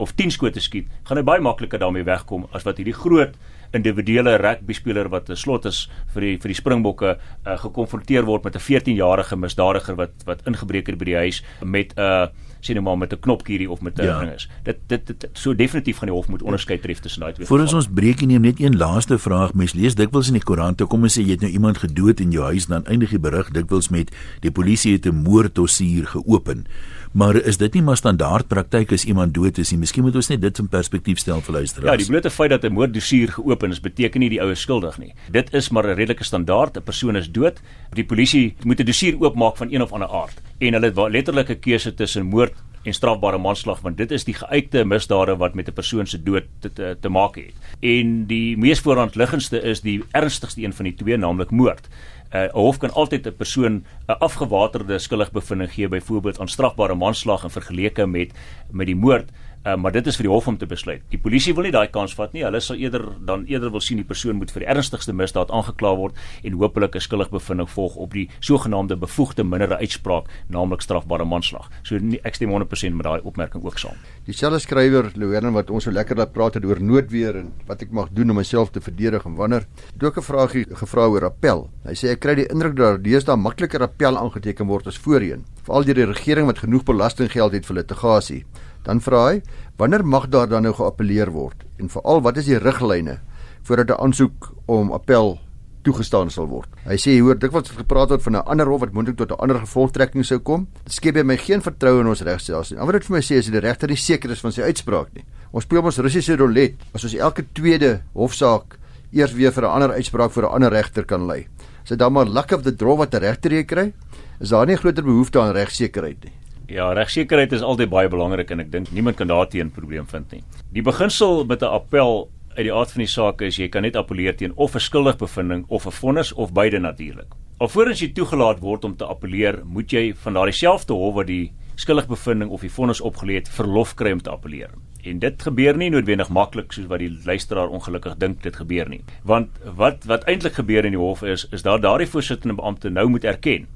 of 0.00 0.14
10 0.16 0.32
skote 0.32 0.60
skiet, 0.64 0.88
gaan 1.04 1.20
hy 1.20 1.24
baie 1.28 1.42
makliker 1.44 1.80
daarmee 1.80 2.06
wegkom 2.08 2.46
as 2.56 2.64
wat 2.64 2.80
hierdie 2.80 2.96
groot 2.96 3.34
individuele 3.76 4.34
rugby 4.40 4.74
speler 4.74 5.10
wat 5.12 5.28
'n 5.30 5.36
slot 5.36 5.66
is 5.66 5.88
vir 6.14 6.20
die 6.20 6.36
vir 6.42 6.48
die 6.50 6.58
Springbokke 6.58 7.10
uh, 7.16 7.56
gekonfronteer 7.56 8.24
word 8.26 8.44
met 8.44 8.56
'n 8.56 8.64
14-jarige 8.64 9.36
misdadiger 9.36 9.96
wat 9.96 10.24
wat 10.26 10.46
ingebreek 10.46 10.88
het 10.88 10.98
by 10.98 11.04
die 11.04 11.20
huis 11.20 11.42
met 11.62 11.94
'n 11.96 12.00
uh, 12.00 12.26
sien 12.60 12.74
nou 12.74 12.86
maar 12.86 12.98
met 12.98 13.12
'n 13.12 13.20
knopkierie 13.20 13.70
of 13.70 13.80
met 13.80 13.98
'n 13.98 14.02
Ja. 14.04 14.20
ding 14.20 14.32
is. 14.32 14.48
Dit 14.62 14.76
dit, 14.86 15.06
dit 15.06 15.28
so 15.32 15.54
definitief 15.54 15.96
gaan 15.96 16.08
die 16.08 16.16
hof 16.16 16.28
moet 16.28 16.42
onderskei 16.42 16.80
tref 16.80 16.98
tussen 16.98 17.20
daai 17.20 17.32
twee. 17.32 17.46
Voordat 17.46 17.68
gevalle. 17.68 17.84
ons 17.86 17.94
breek 17.94 18.26
neem 18.26 18.40
net 18.40 18.60
een 18.60 18.76
laaste 18.76 19.18
vraag. 19.18 19.54
Mens 19.54 19.72
lees 19.72 19.94
dikwels 19.94 20.26
in 20.26 20.32
die 20.34 20.42
koerante, 20.42 20.84
kom 20.86 21.02
ons 21.02 21.18
sê 21.18 21.22
jy 21.22 21.30
het 21.30 21.40
nou 21.40 21.52
iemand 21.52 21.78
gedood 21.78 22.20
in 22.20 22.30
jou 22.30 22.44
huis, 22.44 22.66
dan 22.66 22.84
eindig 22.86 23.10
die 23.10 23.18
berig 23.18 23.50
dikwels 23.50 23.88
met 23.88 24.10
die 24.40 24.50
polisie 24.50 24.92
het 24.92 25.06
'n 25.06 25.22
moorddossier 25.22 26.06
geopen. 26.06 26.66
Maar 27.12 27.34
is 27.42 27.56
dit 27.58 27.74
nie 27.74 27.82
maar 27.82 27.98
standaard 27.98 28.46
praktyk 28.46 28.92
as 28.94 29.04
iemand 29.04 29.34
dood 29.34 29.58
is 29.58 29.72
nie? 29.72 29.80
Miskien 29.82 30.04
moet 30.06 30.14
ons 30.14 30.28
net 30.30 30.40
dit 30.44 30.58
in 30.62 30.68
perspektief 30.70 31.18
stel 31.18 31.40
vir 31.42 31.56
luisteraars. 31.56 31.90
Ja, 31.90 31.96
die 31.98 32.06
blote 32.06 32.30
feit 32.30 32.50
dat 32.50 32.64
'n 32.64 32.72
moorddossier 32.72 33.32
geopen 33.34 33.70
is, 33.70 33.80
beteken 33.80 34.20
nie 34.20 34.30
die 34.30 34.40
ou 34.40 34.50
is 34.50 34.60
skuldig 34.60 34.98
nie. 34.98 35.12
Dit 35.30 35.52
is 35.52 35.70
maar 35.70 35.84
'n 35.86 35.96
redelike 35.96 36.24
standaard. 36.24 36.76
'n 36.76 36.82
Persoon 36.82 37.16
is 37.16 37.30
dood. 37.30 37.60
Die 37.94 38.04
polisie 38.04 38.54
moet 38.62 38.80
'n 38.80 38.84
dossier 38.84 39.18
oopmaak 39.18 39.56
van 39.56 39.72
een 39.72 39.82
of 39.82 39.92
ander 39.92 40.08
aard 40.08 40.40
en 40.60 40.72
hulle 40.72 40.86
het 40.86 41.12
letterlik 41.12 41.50
'n 41.50 41.60
keuse 41.60 41.94
tussen 41.94 42.26
moord 42.26 42.54
en 42.82 42.94
strafbare 42.94 43.38
manslag 43.38 43.80
want 43.80 43.96
dit 43.96 44.10
is 44.10 44.24
die 44.24 44.34
geuite 44.34 44.84
misdade 44.84 45.36
wat 45.36 45.54
met 45.54 45.68
'n 45.68 45.72
persoon 45.72 46.06
se 46.06 46.22
dood 46.22 46.44
te, 46.60 46.72
te, 46.72 46.96
te 47.00 47.08
maak 47.08 47.34
het. 47.34 47.54
En 47.80 48.26
die 48.26 48.56
mees 48.56 48.80
voorhandliggendste 48.80 49.62
is 49.62 49.80
die 49.80 50.02
ernstigste 50.12 50.62
een 50.62 50.72
van 50.72 50.84
die 50.84 50.94
twee, 50.94 51.16
naamlik 51.16 51.50
moord. 51.50 51.88
'n 52.30 52.46
uh, 52.46 52.52
Hof 52.54 52.78
kan 52.78 52.92
altyd 52.94 53.26
'n 53.26 53.36
persoon 53.36 53.74
'n 54.08 54.18
afgewaterde 54.18 54.98
skuldigbevinding 54.98 55.72
gee 55.72 55.88
byvoorbeeld 55.88 56.40
aan 56.40 56.48
strafbare 56.48 56.94
manslag 56.94 57.42
in 57.44 57.50
vergelyking 57.50 58.10
met 58.12 58.32
met 58.70 58.86
die 58.86 58.96
moord 58.96 59.30
Uh, 59.60 59.74
maar 59.76 59.92
dit 59.92 60.06
is 60.08 60.16
vir 60.16 60.24
die 60.24 60.32
hof 60.32 60.46
om 60.48 60.56
te 60.56 60.64
besluit. 60.64 61.02
Die 61.12 61.18
polisie 61.20 61.52
wil 61.52 61.66
nie 61.66 61.72
daai 61.74 61.90
kans 61.92 62.14
vat 62.16 62.32
nie. 62.32 62.46
Hulle 62.46 62.62
sal 62.64 62.78
eerder 62.80 63.02
dan 63.28 63.42
eerder 63.44 63.68
wil 63.74 63.82
sien 63.84 63.98
die 64.00 64.06
persoon 64.08 64.38
moet 64.40 64.48
vir 64.54 64.64
die 64.64 64.68
ernstigste 64.72 65.12
misdaad 65.12 65.50
aangekla 65.52 65.90
word 65.98 66.16
en 66.48 66.56
hopelik 66.62 66.96
'n 66.96 67.04
skuldigbevinding 67.04 67.68
volg 67.68 67.96
op 67.96 68.14
die 68.16 68.30
sogenaamde 68.40 68.96
bevoegde 68.96 69.44
mindere 69.44 69.76
uitspraak, 69.76 70.30
naamlik 70.48 70.80
strafbare 70.80 71.24
manslag. 71.24 71.68
So 71.82 71.98
nie, 71.98 72.20
ek 72.24 72.34
stem 72.34 72.48
100% 72.48 72.96
met 72.96 73.04
daai 73.04 73.20
opmerking 73.22 73.64
ook 73.64 73.78
saam. 73.78 74.00
Dieselfde 74.24 74.58
skrywer 74.60 75.12
Louwelen 75.14 75.52
wat 75.52 75.70
ons 75.70 75.84
so 75.84 75.90
lekker 75.90 76.16
laat 76.16 76.32
praat 76.32 76.54
het 76.54 76.64
oor 76.64 76.80
noodweer 76.80 77.36
en 77.36 77.52
wat 77.66 77.82
ek 77.82 77.92
mag 77.92 78.08
doen 78.12 78.30
om 78.30 78.36
myself 78.36 78.70
te 78.70 78.80
verdedig 78.80 79.26
en 79.26 79.34
wanneer. 79.34 79.66
Het 79.92 80.04
ook 80.04 80.16
'n 80.16 80.22
vraagie 80.22 80.66
gevra 80.72 81.06
oor 81.06 81.24
appel. 81.24 81.68
Hy 81.84 81.92
sê 81.92 82.08
ek 82.08 82.20
kry 82.20 82.34
die 82.34 82.48
indruk 82.48 82.76
dat 82.76 83.04
deesdae 83.04 83.36
makliker 83.36 83.82
appel 83.82 84.16
aangeteken 84.16 84.66
word 84.66 84.86
as 84.86 84.98
voorheen, 84.98 85.44
veral 85.64 85.84
deur 85.84 85.94
die 85.94 86.06
regering 86.06 86.46
wat 86.46 86.58
genoeg 86.58 86.84
belastinggeld 86.84 87.52
het 87.52 87.66
vir 87.66 87.76
litigasie. 87.76 88.44
Dan 88.84 89.00
vra 89.00 89.26
hy, 89.28 89.42
wanneer 89.76 90.04
mag 90.06 90.28
daar 90.28 90.48
dan 90.48 90.62
nou 90.62 90.72
geappeleer 90.74 91.30
word? 91.30 91.64
En 91.78 91.88
veral, 91.92 92.22
wat 92.24 92.36
is 92.40 92.48
die 92.48 92.58
riglyne 92.58 93.20
voordat 93.62 93.90
'n 93.90 94.00
aansoek 94.02 94.52
om 94.66 94.92
appel 94.92 95.38
toegestaan 95.82 96.30
sal 96.30 96.46
word? 96.46 96.68
Hy 96.84 96.96
sê 96.96 97.20
hoor 97.20 97.38
dikwels 97.38 97.70
gepraat 97.70 98.08
word 98.08 98.22
van 98.22 98.36
'n 98.36 98.46
ander 98.46 98.66
hof 98.66 98.80
wat 98.80 98.92
moontlik 98.92 99.16
tot 99.16 99.30
'n 99.30 99.40
ander 99.40 99.58
gevolgtrekking 99.60 100.24
sou 100.24 100.38
kom. 100.38 100.68
Dit 100.84 100.92
skep 100.92 101.14
by 101.14 101.22
my 101.22 101.36
geen 101.36 101.62
vertroue 101.62 102.00
in 102.00 102.06
ons 102.06 102.22
regstelsel 102.22 102.76
nie. 102.76 102.86
Wat 102.86 102.92
dit 102.92 103.04
vir 103.04 103.16
my 103.16 103.20
sê 103.22 103.34
is 103.36 103.44
dat 103.46 103.52
die 103.52 103.68
regter 103.68 103.88
nie 103.88 103.96
seker 103.96 104.30
is 104.30 104.40
van 104.40 104.52
sy 104.52 104.62
uitspraak 104.62 105.14
nie. 105.14 105.24
Ons 105.52 105.64
speel 105.64 105.82
ons 105.82 105.98
Russiese 105.98 106.36
roulette 106.36 106.84
as 106.94 107.04
ons 107.04 107.14
elke 107.14 107.44
tweede 107.52 108.02
hofsaak 108.14 108.78
eers 109.12 109.32
weer 109.32 109.52
vir 109.52 109.64
'n 109.64 109.72
ander 109.74 109.90
uitspraak 109.90 110.32
vir 110.32 110.44
'n 110.44 110.54
ander 110.54 110.70
regter 110.70 111.04
kan 111.04 111.26
lei. 111.26 111.46
Is 111.82 111.88
dit 111.88 111.98
dan 111.98 112.12
maar 112.12 112.26
luck 112.26 112.52
of 112.52 112.62
the 112.62 112.72
draw 112.72 112.96
wat 112.96 113.14
'n 113.14 113.20
regter 113.20 113.50
hier 113.50 113.64
kry? 113.64 113.92
Is 114.40 114.48
daar 114.48 114.66
nie 114.66 114.76
groter 114.76 115.04
behoefte 115.04 115.40
aan 115.40 115.52
regsekerheid 115.52 116.24
nie? 116.24 116.32
Ja, 116.70 116.92
regsekerheid 116.94 117.50
is 117.56 117.64
altyd 117.66 117.90
baie 117.90 118.08
belangrik 118.08 118.52
en 118.54 118.60
ek 118.62 118.68
dink 118.70 118.92
niemand 118.94 119.16
kan 119.18 119.26
daarteen 119.26 119.72
probleem 119.74 120.04
vind 120.06 120.30
nie. 120.36 120.42
Die 120.70 120.84
beginsel 120.86 121.42
met 121.44 121.64
'n 121.66 121.72
appel 121.74 122.30
uit 122.54 122.64
die 122.66 122.72
aard 122.72 122.92
van 122.92 123.02
die 123.02 123.10
saak 123.10 123.42
is 123.42 123.56
jy 123.58 123.68
kan 123.68 123.82
net 123.82 123.96
appeleer 123.96 124.36
teen 124.36 124.52
of 124.54 124.76
'n 124.76 124.78
skuldigbevindings 124.78 125.66
of 125.68 125.86
'n 125.86 125.90
vonnis 125.90 126.32
of 126.32 126.52
beide 126.52 126.78
natuurlik. 126.78 127.34
Alvorens 127.58 128.00
jy 128.00 128.12
toegelaat 128.12 128.60
word 128.60 128.84
om 128.84 128.96
te 128.96 129.04
appeleer, 129.04 129.62
moet 129.64 129.90
jy 129.90 130.14
van 130.14 130.34
daardie 130.34 130.54
selfde 130.54 130.92
hof 130.92 131.14
wat 131.14 131.26
die 131.26 131.52
skuldigbevindings 131.74 132.52
of 132.52 132.60
die 132.60 132.70
vonnis 132.70 133.00
opgelê 133.00 133.34
het, 133.34 133.48
verlof 133.48 133.94
kry 133.94 134.12
om 134.12 134.22
te 134.22 134.30
appeleer. 134.30 134.70
En 135.04 135.18
dit 135.18 135.42
gebeur 135.42 135.76
nie 135.76 135.90
noodwendig 135.90 136.28
maklik 136.28 136.72
soos 136.72 136.86
wat 136.86 136.98
die 136.98 137.18
luisteraar 137.24 137.68
ongelukkig 137.68 138.16
dink 138.16 138.42
dit 138.42 138.56
gebeur 138.56 138.88
nie. 138.88 139.02
Want 139.24 139.48
wat 139.76 140.04
wat 140.04 140.24
eintlik 140.24 140.54
gebeur 140.54 140.84
in 140.84 140.92
die 140.92 141.00
hof 141.00 141.22
is 141.22 141.48
is 141.50 141.62
dat 141.62 141.82
daardie 141.82 142.06
voorsittende 142.06 142.54
beampte 142.54 142.90
nou 142.90 143.08
moet 143.08 143.24
erken 143.24 143.66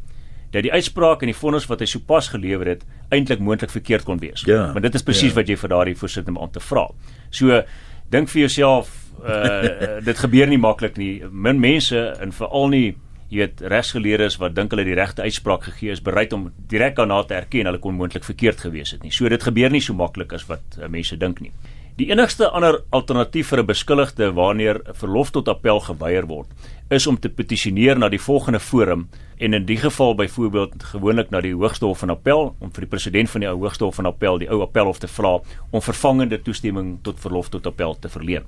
dat 0.54 0.62
die 0.66 0.72
uitspraak 0.72 1.22
en 1.22 1.32
die 1.32 1.36
vonnis 1.36 1.66
wat 1.70 1.82
hy 1.82 1.88
sopas 1.90 2.30
gelewer 2.32 2.70
het 2.74 2.84
eintlik 3.14 3.42
moontlik 3.42 3.72
verkeerd 3.74 4.06
kon 4.06 4.20
wees. 4.22 4.44
Ja, 4.46 4.70
Want 4.72 4.86
dit 4.86 4.94
is 4.94 5.02
presies 5.02 5.32
ja. 5.32 5.40
wat 5.40 5.50
jy 5.50 5.56
vir 5.58 5.72
daardie 5.74 5.96
voorsitter 5.98 6.36
om 6.36 6.50
te 6.50 6.62
vra. 6.62 6.86
So 7.34 7.62
dink 8.10 8.30
vir 8.30 8.46
jouself 8.46 8.92
uh 9.24 10.00
dit 10.08 10.18
gebeur 10.18 10.50
nie 10.50 10.60
maklik 10.60 10.98
nie. 11.00 11.24
Min 11.30 11.60
mense 11.62 11.98
en 12.20 12.34
veral 12.34 12.70
nie 12.74 12.86
jy 13.34 13.40
weet 13.40 13.62
regsgeleerdes 13.72 14.36
wat 14.38 14.54
dink 14.54 14.74
hulle 14.74 14.84
die 14.86 14.96
regte 14.96 15.24
uitspraak 15.24 15.64
gegee 15.70 15.94
is 15.94 16.02
bereid 16.04 16.32
om 16.36 16.50
direk 16.70 16.98
daarna 16.98 17.22
te 17.26 17.34
erken 17.34 17.66
hulle 17.66 17.80
kon 17.82 17.96
moontlik 17.98 18.26
verkeerd 18.26 18.60
gewees 18.62 18.94
het 18.94 19.02
nie. 19.02 19.12
So 19.14 19.28
dit 19.28 19.42
gebeur 19.42 19.72
nie 19.74 19.82
so 19.82 19.96
maklik 19.96 20.36
as 20.36 20.46
wat 20.50 20.78
uh, 20.78 20.88
mense 20.92 21.18
dink 21.18 21.40
nie. 21.42 21.52
Die 21.94 22.08
enigste 22.10 22.48
ander 22.50 22.80
alternatief 22.90 23.52
vir 23.52 23.60
'n 23.62 23.66
beskuldigde 23.66 24.32
wanneer 24.34 24.80
verlof 24.98 25.30
tot 25.30 25.48
appel 25.48 25.80
geweier 25.80 26.26
word, 26.26 26.48
is 26.90 27.06
om 27.06 27.20
te 27.20 27.28
petisioneer 27.28 27.98
na 27.98 28.08
die 28.08 28.18
volgende 28.18 28.58
forum 28.58 29.08
en 29.38 29.54
in 29.54 29.64
die 29.64 29.76
geval 29.76 30.14
byvoorbeeld 30.14 30.82
gewoonlik 30.82 31.30
na 31.30 31.40
die 31.40 31.54
Hoogste 31.54 31.86
Hof 31.86 31.98
van 31.98 32.10
Appel 32.10 32.56
om 32.58 32.72
vir 32.72 32.80
die 32.80 32.88
president 32.88 33.30
van 33.30 33.40
die 33.40 33.48
ou 33.48 33.58
Hoogste 33.58 33.84
Hof 33.84 33.94
van 33.94 34.06
Appel, 34.06 34.38
die 34.38 34.50
ou 34.50 34.62
appelhof 34.62 34.98
te 34.98 35.06
vra 35.06 35.40
om 35.70 35.80
vervangende 35.80 36.42
toestemming 36.42 36.98
tot 37.02 37.20
verlof 37.20 37.48
tot 37.48 37.66
appel 37.66 37.96
te 37.98 38.08
verleen. 38.08 38.42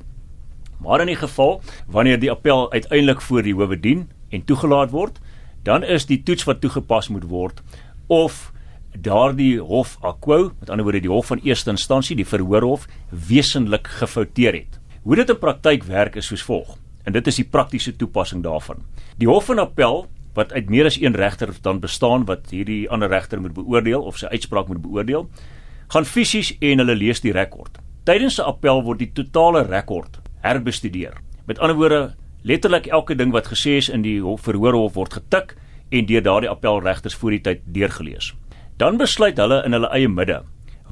Maar 0.81 1.01
in 1.01 1.07
die 1.07 1.17
geval 1.17 1.63
wanneer 1.87 2.19
die 2.19 2.31
appel 2.31 2.73
uiteindelik 2.73 3.21
voor 3.21 3.43
die 3.43 3.55
howe 3.55 3.81
dien 3.81 4.11
en 4.31 4.45
toegelaat 4.45 4.91
word, 4.91 5.21
dan 5.63 5.85
is 5.85 6.07
die 6.07 6.23
toets 6.23 6.45
wat 6.45 6.61
toegepas 6.61 7.09
moet 7.09 7.25
word 7.25 7.63
of 8.07 8.53
daardie 9.03 9.61
hof 9.61 9.97
akwo, 10.01 10.53
met 10.61 10.71
ander 10.71 10.85
woorde 10.85 11.01
die 11.01 11.13
hof 11.13 11.27
van 11.27 11.41
eerste 11.45 11.71
instansie, 11.71 12.17
die 12.17 12.27
verhoorhof 12.27 12.87
wesentlik 13.11 13.89
gefouteer 14.01 14.55
het. 14.55 14.79
Hoe 15.03 15.17
dit 15.17 15.31
in 15.31 15.39
praktyk 15.39 15.85
werk 15.85 16.17
is 16.17 16.27
soos 16.27 16.43
volg 16.43 16.77
en 17.07 17.15
dit 17.15 17.27
is 17.31 17.39
die 17.39 17.47
praktiese 17.47 17.93
toepassing 17.97 18.43
daarvan. 18.43 18.81
Die 19.19 19.29
hof 19.31 19.47
van 19.47 19.63
appel 19.63 20.07
wat 20.35 20.53
uit 20.53 20.69
meer 20.69 20.89
as 20.91 20.99
een 21.01 21.15
regter 21.17 21.55
dan 21.63 21.81
bestaan 21.81 22.27
wat 22.29 22.51
hierdie 22.51 22.89
ander 22.91 23.09
regter 23.09 23.41
moet 23.41 23.55
beoordeel 23.55 24.03
of 24.03 24.19
sy 24.19 24.27
uitspraak 24.35 24.69
moet 24.69 24.83
beoordeel, 24.83 25.29
gaan 25.95 26.05
fisies 26.05 26.53
en 26.61 26.83
hulle 26.83 26.97
lees 26.99 27.23
die 27.25 27.33
rekord. 27.33 27.79
Tydens 28.05 28.39
'n 28.39 28.49
appel 28.51 28.83
word 28.83 28.99
die 28.99 29.13
totale 29.13 29.63
rekord 29.63 30.19
herbestudeer. 30.43 31.15
Met 31.47 31.59
ander 31.59 31.77
woorde, 31.77 32.15
letterlik 32.43 32.87
elke 32.87 33.15
ding 33.15 33.33
wat 33.33 33.47
gesê 33.47 33.79
is 33.79 33.89
in 33.89 34.03
die 34.03 34.21
hof 34.21 34.41
verhoorhof 34.41 34.95
word 34.95 35.13
getik 35.13 35.57
en 35.91 36.07
deur 36.07 36.23
daardie 36.23 36.51
appelregters 36.51 37.15
voor 37.15 37.31
die 37.31 37.41
tyd 37.41 37.61
deurgelees. 37.65 38.35
Dan 38.77 38.99
besluit 39.01 39.39
hulle 39.41 39.62
in 39.65 39.73
hulle 39.73 39.89
eie 39.97 40.09
midde 40.09 40.43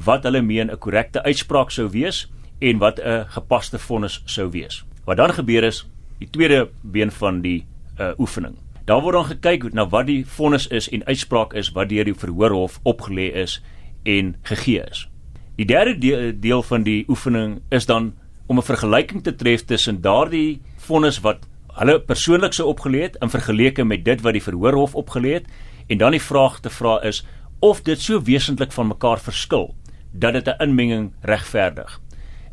wat 0.05 0.25
hulle 0.25 0.41
meen 0.43 0.71
'n 0.71 0.79
korrekte 0.79 1.23
uitspraak 1.23 1.71
sou 1.71 1.89
wees 1.91 2.31
en 2.61 2.79
wat 2.79 2.99
'n 2.99 3.27
gepaste 3.29 3.79
vonnis 3.79 4.23
sou 4.25 4.51
wees. 4.51 4.85
Wat 5.05 5.17
dan 5.17 5.33
gebeur 5.33 5.65
is 5.65 5.87
die 6.19 6.31
tweede 6.31 6.69
been 6.83 7.11
van 7.11 7.41
die 7.41 7.67
uh, 8.01 8.13
oefening. 8.19 8.57
Daar 8.85 9.01
word 9.03 9.15
dan 9.15 9.25
gekyk 9.25 9.73
na 9.73 9.89
wat 9.89 10.07
die 10.07 10.25
vonnis 10.27 10.67
is 10.67 10.89
en 10.89 11.05
uitspraak 11.05 11.53
is 11.53 11.73
wat 11.73 11.89
deur 11.89 12.05
die 12.05 12.15
verhoorhof 12.15 12.81
opgelê 12.83 13.33
is 13.33 13.63
en 14.03 14.37
gegee 14.43 14.85
is. 14.91 15.09
Die 15.57 15.67
derde 15.67 15.99
deel, 15.99 16.33
deel 16.41 16.63
van 16.63 16.83
die 16.83 17.05
oefening 17.09 17.61
is 17.69 17.87
dan 17.87 18.15
om 18.47 18.59
'n 18.59 18.63
vergelyking 18.63 19.23
te 19.23 19.37
tref 19.37 19.65
tussen 19.65 20.01
daardie 20.01 20.61
vonnis 20.77 21.21
wat 21.21 21.47
hulle 21.75 22.01
persoonlik 22.01 22.53
sou 22.53 22.69
opgelê 22.69 23.01
het 23.03 23.17
in 23.21 23.31
vergelyking 23.31 23.89
met 23.89 24.05
dit 24.05 24.21
wat 24.21 24.33
die 24.33 24.43
verhoorhof 24.43 24.95
opgelê 24.95 25.33
het 25.33 25.47
en 25.87 25.99
dan 25.99 26.11
die 26.11 26.23
vraag 26.23 26.61
te 26.61 26.71
vra 26.71 27.03
is 27.03 27.25
of 27.65 27.81
dit 27.83 28.01
so 28.01 28.21
wesentlik 28.23 28.73
van 28.77 28.91
mekaar 28.91 29.21
verskil 29.25 29.71
dat 30.13 30.33
dit 30.33 30.49
'n 30.49 30.63
inmenging 30.63 31.13
regverdig. 31.21 32.01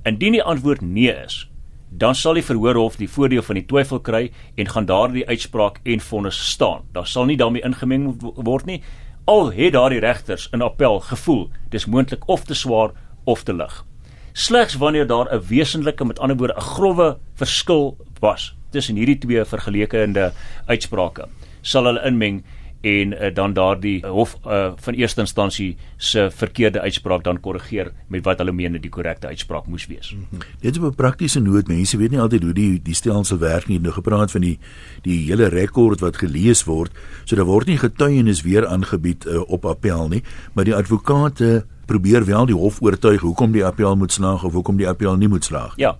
Indien 0.04 0.32
die 0.32 0.43
antwoord 0.43 0.82
nee 0.82 1.13
is, 1.26 1.50
dan 1.89 2.15
sal 2.15 2.34
die 2.34 2.43
verhoorhof 2.43 2.95
die 2.95 3.10
voordeel 3.10 3.41
van 3.41 3.56
die 3.56 3.65
twyfel 3.65 4.00
kry 4.00 4.32
en 4.56 4.69
gaan 4.69 4.86
daardie 4.86 5.28
uitspraak 5.28 5.80
en 5.84 6.00
vonnis 6.00 6.50
staan. 6.50 6.82
Daar 6.91 7.08
sal 7.08 7.26
nie 7.26 7.38
daarmee 7.38 7.62
ingemeng 7.62 8.21
word 8.36 8.65
nie. 8.65 8.82
Al 9.26 9.52
het 9.52 9.74
daardie 9.74 10.00
regters 10.00 10.47
in 10.54 10.62
appel 10.62 11.00
gevoel 11.00 11.50
dis 11.69 11.86
moontlik 11.86 12.28
of 12.28 12.43
te 12.43 12.54
swaar 12.54 12.91
of 13.24 13.43
te 13.43 13.54
lig. 13.54 13.86
Slegs 14.34 14.78
wanneer 14.78 15.08
daar 15.08 15.28
'n 15.34 15.47
wesentlike 15.47 16.06
met 16.06 16.19
ander 16.19 16.38
woorde 16.38 16.56
'n 16.56 16.62
grouwe 16.62 17.17
verskil 17.36 17.97
was 18.19 18.56
tussen 18.69 18.95
hierdie 18.95 19.17
twee 19.17 19.45
vergelekende 19.45 20.32
uitsprake, 20.65 21.28
sal 21.62 21.84
hulle 21.84 22.06
inmeng 22.06 22.43
en 22.82 23.13
uh, 23.13 23.34
dan 23.34 23.54
daardie 23.54 24.06
hof 24.06 24.38
uh, 24.46 24.72
van 24.76 24.94
eerste 24.94 25.22
instansie 25.22 25.78
se 25.98 26.30
verkeerde 26.34 26.82
uitspraak 26.82 27.24
dan 27.24 27.39
korrigeer 27.39 27.91
met 28.08 28.26
wat 28.26 28.41
hulle 28.41 28.52
meen 28.52 28.80
die 28.82 28.89
korrekte 28.89 29.28
uitspraak 29.28 29.67
moes 29.67 29.86
wees. 29.88 30.13
Mm 30.13 30.26
-hmm. 30.30 30.39
Dit 30.60 30.76
is 30.76 30.82
'n 30.82 30.96
praktiese 30.96 31.39
noot. 31.39 31.67
Mense 31.67 31.98
weet 31.98 32.12
nie 32.12 32.20
altyd 32.20 32.44
hoe 32.44 32.54
die 32.54 32.82
die 32.84 32.94
stelsel 32.94 33.38
werk 33.38 33.67
nie. 33.67 33.80
Nou 33.80 33.94
gepraat 33.94 34.32
van 34.32 34.41
die 34.41 34.60
die 35.02 35.26
hele 35.26 35.48
rekord 35.48 36.00
wat 36.00 36.17
gelees 36.17 36.63
word, 36.63 36.91
so 37.24 37.36
daar 37.36 37.46
word 37.46 37.67
nie 37.67 37.78
getuienis 37.78 38.41
weer 38.41 38.67
aangebied 38.67 39.26
uh, 39.26 39.50
op 39.50 39.65
appel 39.65 40.08
nie, 40.08 40.24
maar 40.54 40.65
die 40.65 40.76
advokate 40.76 41.65
probeer 41.86 42.26
wel 42.26 42.46
die 42.46 42.56
hof 42.56 42.82
oortuig 42.82 43.22
hoekom 43.22 43.52
die 43.52 43.65
appel 43.65 43.96
moet 43.96 44.12
slaag 44.12 44.44
of 44.44 44.54
hoekom 44.54 44.78
die 44.78 44.88
appel 44.88 45.15
nie 45.15 45.28
moet 45.28 45.46
slaag. 45.46 45.74
Ja. 45.76 45.98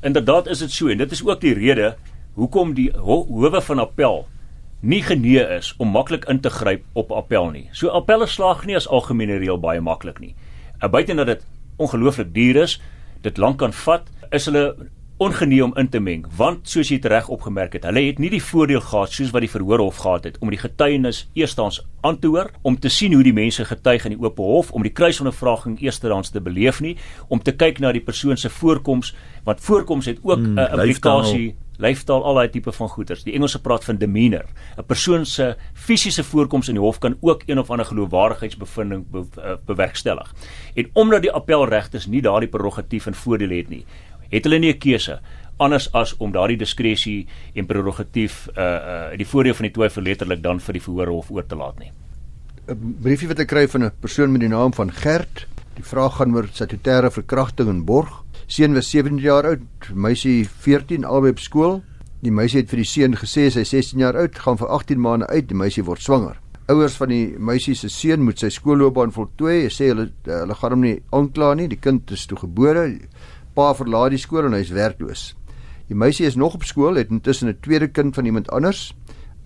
Inderdaad 0.00 0.46
is 0.46 0.58
dit 0.58 0.72
so 0.72 0.88
en 0.88 0.98
dit 0.98 1.12
is 1.12 1.24
ook 1.24 1.40
die 1.40 1.54
rede 1.54 1.96
hoekom 2.34 2.74
die 2.74 2.90
ho 2.96 3.24
howe 3.28 3.60
van 3.62 3.78
appel 3.78 4.26
nie 4.80 5.02
genee 5.02 5.44
is 5.56 5.74
om 5.78 5.88
maklik 5.88 6.26
in 6.28 6.40
te 6.40 6.50
gryp 6.50 6.84
op 6.92 7.12
appel 7.12 7.50
nie. 7.50 7.68
So 7.72 7.88
appelle 7.88 8.26
slaag 8.26 8.66
nie 8.66 8.76
as 8.76 8.88
algemene 8.88 9.38
reël 9.40 9.60
baie 9.60 9.80
maklik 9.80 10.20
nie. 10.20 10.34
En 10.78 10.90
buiten 10.90 11.16
dat 11.16 11.26
dit 11.26 11.46
ongelooflik 11.76 12.34
duur 12.34 12.56
is, 12.62 12.80
dit 13.22 13.38
lank 13.38 13.58
kan 13.58 13.72
vat, 13.72 14.08
is 14.30 14.44
hulle 14.44 14.76
ongenee 15.18 15.64
om 15.64 15.72
in 15.80 15.88
te 15.88 16.00
meng 16.00 16.26
want 16.36 16.68
soos 16.68 16.90
jy 16.92 16.98
dit 17.00 17.10
reg 17.10 17.28
opgemerk 17.32 17.72
het 17.78 17.86
hulle 17.88 18.02
het 18.04 18.18
nie 18.20 18.30
die 18.32 18.42
voordeel 18.42 18.82
gehad 18.84 19.14
soos 19.16 19.32
wat 19.32 19.46
die 19.46 19.50
verhoorhof 19.50 20.02
gehad 20.04 20.28
het 20.28 20.38
om 20.44 20.52
die 20.52 20.60
getuienis 20.60 21.22
eerstens 21.32 21.80
aan 22.04 22.18
te 22.20 22.28
hoor 22.28 22.50
om 22.62 22.76
te 22.78 22.92
sien 22.92 23.16
hoe 23.16 23.24
die 23.24 23.36
mense 23.36 23.64
getuig 23.64 24.04
in 24.04 24.16
die 24.16 24.20
oop 24.22 24.36
hof 24.38 24.72
om 24.76 24.84
die 24.84 24.92
kruisondervraging 24.92 25.80
eerstens 25.80 26.30
te 26.30 26.40
beleef 26.40 26.82
nie 26.84 26.96
om 27.28 27.40
te 27.42 27.56
kyk 27.56 27.80
na 27.80 27.92
die 27.96 28.04
persoon 28.04 28.36
se 28.36 28.52
voorkoms 28.52 29.14
want 29.44 29.60
voorkoms 29.60 30.06
het 30.12 30.18
ook 30.22 30.38
'n 30.38 30.58
hmm, 30.58 30.80
implikasie 30.80 31.54
leeftaal 31.82 32.24
al 32.24 32.38
daai 32.40 32.48
tipe 32.52 32.72
van 32.72 32.88
goeters. 32.88 33.24
Die 33.26 33.34
Engelse 33.36 33.60
praat 33.60 33.84
van 33.84 33.98
demeanor. 34.00 34.44
'n 34.76 34.84
Persoon 34.86 35.26
se 35.26 35.56
fisiese 35.74 36.24
voorkoms 36.24 36.68
in 36.68 36.74
die 36.74 36.82
hof 36.82 36.98
kan 36.98 37.16
ook 37.20 37.42
een 37.46 37.58
of 37.58 37.70
ander 37.70 37.86
geloofwaardigheidsbevinding 37.86 39.04
be, 39.10 39.24
uh, 39.38 39.56
bewerkstellig. 39.64 40.34
En 40.74 40.90
omdat 40.92 41.22
die 41.22 41.32
appelregters 41.32 42.06
nie 42.06 42.22
daardie 42.22 42.48
prerogatief 42.48 43.06
en 43.06 43.14
voordeel 43.14 43.56
het 43.56 43.68
nie, 43.68 43.84
het 44.30 44.44
hulle 44.44 44.58
nie 44.58 44.72
'n 44.72 44.78
keuse 44.78 45.20
anders 45.56 45.88
as 45.96 46.14
om 46.20 46.32
daardie 46.32 46.58
diskresie 46.60 47.26
en 47.54 47.66
prerogatief 47.66 48.46
uh 48.56 48.62
uh 48.62 49.16
die 49.16 49.26
voordeel 49.26 49.54
van 49.54 49.68
die 49.68 49.72
twyfel 49.72 50.02
letterlik 50.02 50.42
dan 50.42 50.60
vir 50.60 50.78
die 50.78 50.84
verhoorhof 50.84 51.30
oor 51.30 51.46
te 51.46 51.56
laat 51.56 51.78
nie. 51.78 51.92
'n 52.68 52.96
Briefie 53.02 53.28
wat 53.28 53.40
ek 53.40 53.48
kry 53.48 53.66
van 53.68 53.84
'n 53.84 53.92
persoon 54.00 54.32
met 54.32 54.40
die 54.40 54.52
naam 54.52 54.72
van 54.74 54.92
Gert. 54.92 55.46
Die 55.76 55.84
vraag 55.84 56.16
gaan 56.16 56.34
oor 56.34 56.48
statutêre 56.52 57.10
verkrachting 57.10 57.68
in 57.68 57.84
Borg. 57.84 58.24
Seun 58.46 58.74
was 58.74 58.90
17 58.90 59.18
jaar 59.18 59.44
oud, 59.44 59.60
meisie 59.94 60.48
14 60.48 61.04
albei 61.04 61.30
op 61.30 61.38
skool. 61.38 61.82
Die 62.20 62.30
meisie 62.30 62.60
het 62.60 62.70
vir 62.70 62.76
die 62.76 62.88
seun 62.88 63.14
gesê 63.14 63.50
sy 63.50 63.60
is 63.60 63.70
16 63.70 63.98
jaar 63.98 64.16
oud, 64.16 64.38
gaan 64.38 64.58
vir 64.58 64.68
18 64.68 65.00
maande 65.00 65.26
uit, 65.26 65.48
die 65.48 65.56
meisie 65.56 65.84
word 65.84 66.00
swanger. 66.00 66.40
Ouers 66.68 66.96
van 66.96 67.08
die 67.08 67.36
meisie 67.38 67.74
se 67.74 67.88
seun 67.88 68.24
moet 68.24 68.38
sy 68.38 68.48
skoolloopbaan 68.50 69.12
voltooi. 69.12 69.68
Sê 69.70 69.92
hulle 69.92 70.10
hulle 70.24 70.54
gaan 70.54 70.72
hom 70.72 70.80
nie 70.80 71.02
aankla 71.12 71.54
nie. 71.54 71.68
Die 71.68 71.78
kind 71.78 72.10
is 72.10 72.26
toe 72.26 72.38
gebore. 72.38 72.88
Pa 73.56 73.72
verlaat 73.72 74.12
die 74.12 74.20
skool 74.20 74.44
en 74.44 74.52
hy 74.52 74.60
is 74.66 74.72
werkloos. 74.76 75.30
Die 75.88 75.96
meisie 75.96 76.26
is 76.28 76.36
nog 76.36 76.58
op 76.58 76.64
skool, 76.68 76.98
het 77.00 77.10
intussen 77.10 77.48
'n 77.48 77.58
tweede 77.60 77.88
kind 77.88 78.14
van 78.14 78.24
iemand 78.24 78.50
anders. 78.50 78.94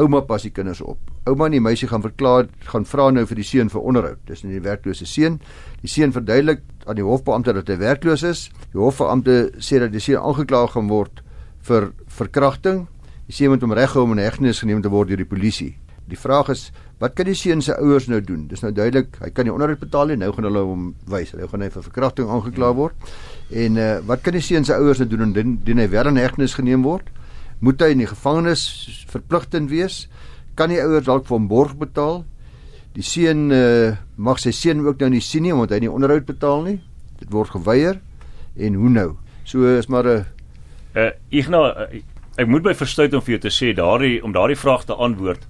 Ouma 0.01 0.21
pas 0.21 0.43
die 0.43 0.51
kinders 0.51 0.81
op. 0.81 0.99
Ouma 1.25 1.45
en 1.45 1.53
die 1.53 1.61
meisie 1.61 1.89
gaan 1.89 2.03
verklaar 2.03 2.49
gaan 2.59 2.85
vra 2.85 3.11
nou 3.11 3.27
vir 3.27 3.37
die 3.37 3.45
seun 3.45 3.71
vir 3.71 3.81
onderhoud. 3.81 4.19
Dis 4.27 4.43
nie 4.43 4.53
die 4.53 4.63
werklose 4.63 5.07
seun. 5.07 5.41
Die 5.83 5.89
seun 5.89 6.13
verduidelik 6.13 6.63
aan 6.87 6.97
die 6.97 7.05
hofbeampte 7.05 7.53
dat 7.53 7.69
hy 7.69 7.77
werkloos 7.77 8.23
is. 8.23 8.51
Die 8.73 8.81
hofbeampte 8.81 9.53
sê 9.59 9.79
dat 9.79 9.93
die 9.93 10.01
seun 10.01 10.23
aangekla 10.23 10.67
gaan 10.67 10.89
word 10.89 11.23
vir 11.61 11.93
verkrachting. 12.07 12.87
Die 13.27 13.35
seun 13.35 13.51
moet 13.51 13.63
hom 13.63 13.73
reghou 13.73 14.03
om 14.03 14.13
in 14.13 14.25
hegtenis 14.25 14.61
geneem 14.61 14.83
te 14.83 14.89
word 14.89 15.09
deur 15.09 15.17
die 15.17 15.25
polisie. 15.29 15.77
Die 16.11 16.19
vraag 16.19 16.51
is, 16.53 16.71
wat 17.01 17.15
kan 17.17 17.29
die 17.31 17.37
seun 17.39 17.63
se 17.65 17.77
ouers 17.79 18.09
nou 18.11 18.19
doen? 18.25 18.47
Dis 18.51 18.65
nou 18.65 18.73
duidelik, 18.75 19.15
hy 19.23 19.31
kan 19.35 19.47
nie 19.47 19.53
onderhoud 19.55 19.81
betaal 19.81 20.11
nie. 20.11 20.19
Nou 20.21 20.33
gaan 20.35 20.49
hulle 20.49 20.65
hom 20.67 20.89
wys. 21.11 21.31
Hulle 21.35 21.49
gaan 21.51 21.65
hy 21.65 21.71
vir 21.73 21.87
verkrachting 21.87 22.33
aangekla 22.33 22.73
word. 22.77 23.13
En 23.51 23.79
uh, 23.81 23.93
wat 24.09 24.25
kan 24.27 24.37
die 24.37 24.45
seun 24.45 24.67
se 24.67 24.77
ouers 24.77 25.01
nou 25.03 25.09
doen 25.11 25.29
indien 25.29 25.57
dien 25.65 25.81
hy 25.81 25.87
weer 25.93 26.11
in 26.11 26.21
hegtenis 26.21 26.57
geneem 26.59 26.85
word? 26.87 27.09
Moet 27.65 27.85
hy 27.85 27.93
in 27.95 28.03
die 28.03 28.11
gevangenis 28.11 28.67
verpligtend 29.13 29.71
wees? 29.73 30.03
Kan 30.59 30.73
die 30.75 30.81
ouers 30.83 31.07
dalk 31.07 31.27
vir 31.29 31.39
hom 31.39 31.49
borg 31.51 31.77
betaal? 31.81 32.23
Die 32.97 33.07
seun 33.07 33.49
uh, 33.55 33.97
mag 34.19 34.43
sy 34.43 34.53
seun 34.57 34.83
ook 34.87 35.01
nou 35.01 35.13
nie 35.15 35.23
sien 35.25 35.47
nie 35.47 35.55
omdat 35.55 35.77
hy 35.77 35.85
nie 35.87 35.93
onderhoud 35.93 36.27
betaal 36.29 36.67
nie. 36.67 36.79
Dit 37.23 37.31
word 37.33 37.55
geweier 37.55 38.01
en 38.59 38.77
hoe 38.81 38.91
nou? 38.91 39.11
So 39.47 39.65
is 39.79 39.89
maar 39.89 40.05
'n 40.05 40.27
uh, 40.97 41.05
uh 41.07 41.13
Igna 41.31 41.61
uh, 41.87 42.03
ek 42.37 42.49
moet 42.49 42.63
by 42.63 42.75
verstout 42.75 43.15
om 43.15 43.23
vir 43.23 43.37
jou 43.37 43.43
te 43.47 43.53
sê 43.55 43.73
daardie 43.77 44.21
om 44.25 44.33
daardie 44.33 44.59
vraag 44.59 44.85
te 44.85 44.95
antwoord 44.95 45.47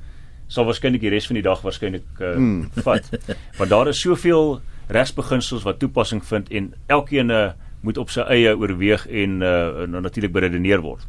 sal 0.50 0.66
waarskynlik 0.66 1.04
die 1.04 1.12
res 1.14 1.28
van 1.30 1.38
die 1.38 1.46
dag 1.46 1.62
waarskynlik 1.62 2.06
uh, 2.18 2.34
hmm. 2.34 2.70
vat. 2.84 3.06
Want 3.58 3.70
daar 3.70 3.88
is 3.88 4.02
soveel 4.02 4.58
regsbeginsels 4.90 5.62
wat 5.62 5.78
toepassing 5.78 6.22
vind 6.26 6.50
en 6.50 6.72
elkeen 6.90 7.30
uh, 7.30 7.50
moet 7.86 7.98
op 7.98 8.10
sy 8.10 8.24
eie 8.28 8.56
oorweeg 8.58 9.06
en 9.06 9.40
uh, 9.46 9.86
natuurlik 9.86 10.32
beredeneer 10.34 10.82
word. 10.84 11.06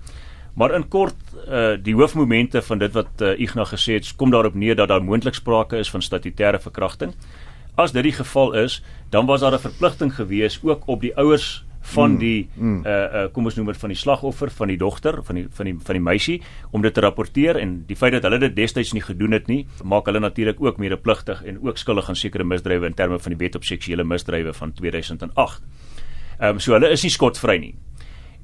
Maar 0.54 0.76
in 0.76 0.88
kort 0.92 1.18
uh 1.48 1.78
die 1.80 1.96
hoofmomente 1.96 2.62
van 2.62 2.80
dit 2.80 2.92
wat 2.94 3.24
uh, 3.24 3.40
Ignas 3.40 3.72
gesê 3.72 3.96
het, 3.98 4.10
kom 4.20 4.32
daarop 4.32 4.56
neer 4.56 4.76
dat 4.76 4.92
daar 4.92 5.04
moontlik 5.04 5.36
sprake 5.36 5.80
is 5.80 5.90
van 5.90 6.04
statutêre 6.04 6.60
verkrachting. 6.60 7.16
As 7.80 7.96
dit 7.96 8.04
die 8.04 8.16
geval 8.16 8.54
is, 8.60 8.82
dan 9.10 9.26
was 9.26 9.42
daar 9.42 9.56
'n 9.56 9.64
verpligting 9.64 10.14
gewees 10.16 10.60
ook 10.64 10.88
op 10.88 11.02
die 11.02 11.16
ouers 11.18 11.64
van 11.82 12.12
mm, 12.12 12.18
die 12.22 12.50
mm. 12.56 12.86
uh 12.86 12.92
uh 12.92 13.24
kom 13.34 13.46
ons 13.50 13.56
noem 13.58 13.72
dit 13.72 13.80
van 13.82 13.90
die 13.90 13.98
slagoffer 13.98 14.52
van 14.54 14.70
die 14.70 14.78
dogter 14.78 15.18
van 15.26 15.40
die 15.40 15.46
van 15.50 15.66
die 15.66 15.76
van 15.82 15.98
die 15.98 16.04
meisie 16.04 16.38
om 16.72 16.82
dit 16.82 16.94
te 16.94 17.02
rapporteer 17.02 17.58
en 17.58 17.84
die 17.88 17.98
feit 17.98 18.14
dat 18.14 18.28
hulle 18.28 18.40
dit 18.46 18.56
destyds 18.56 18.94
nie 18.94 19.02
gedoen 19.02 19.34
het 19.34 19.48
nie 19.50 19.66
maak 19.84 20.06
hulle 20.06 20.22
natuurlik 20.22 20.62
ook 20.62 20.78
medepligtig 20.78 21.44
en 21.44 21.58
ook 21.66 21.78
skuldig 21.82 22.10
aan 22.10 22.16
sekere 22.16 22.44
misdrywe 22.44 22.86
in 22.86 22.94
terme 22.94 23.20
van 23.20 23.34
die 23.34 23.42
wet 23.42 23.56
op 23.56 23.66
seksuele 23.66 24.04
misdrywe 24.04 24.54
van 24.54 24.74
2008. 24.78 25.62
Ehm 26.40 26.50
um, 26.56 26.60
so 26.60 26.74
hulle 26.74 26.90
is 26.90 27.04
nie 27.04 27.12
skotvry 27.14 27.58
nie. 27.60 27.76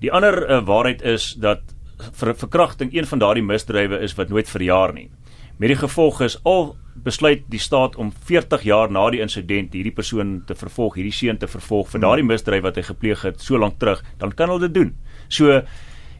Die 0.02 0.12
ander 0.14 0.44
uh, 0.44 0.62
waarheid 0.66 1.02
is 1.02 1.34
dat 1.42 1.62
vir 1.98 2.34
verkrachting 2.38 2.94
een 2.94 3.06
van 3.10 3.20
daardie 3.20 3.44
misdrywe 3.44 4.00
is 4.06 4.14
wat 4.18 4.30
nooit 4.30 4.50
verjaar 4.50 4.94
nie. 4.94 5.10
Met 5.58 5.72
die 5.74 5.80
gevolg 5.80 6.22
is 6.22 6.38
al 6.46 6.76
besluit 7.04 7.46
die 7.50 7.62
staat 7.62 7.96
om 7.96 8.12
40 8.30 8.62
jaar 8.62 8.92
na 8.94 9.08
die 9.10 9.22
insident 9.22 9.74
hierdie 9.74 9.94
persoon 9.94 10.42
te 10.46 10.56
vervolg, 10.58 10.98
hierdie 11.00 11.14
seun 11.14 11.40
te 11.42 11.50
vervolg 11.50 11.90
vir 11.94 12.04
daardie 12.04 12.26
misdryf 12.26 12.62
wat 12.66 12.78
hy 12.78 12.84
gepleeg 12.86 13.24
het 13.26 13.42
so 13.42 13.58
lank 13.58 13.80
terug, 13.82 14.04
dan 14.22 14.34
kan 14.38 14.54
hulle 14.54 14.68
dit 14.68 14.76
doen. 14.76 14.94
So 15.30 15.62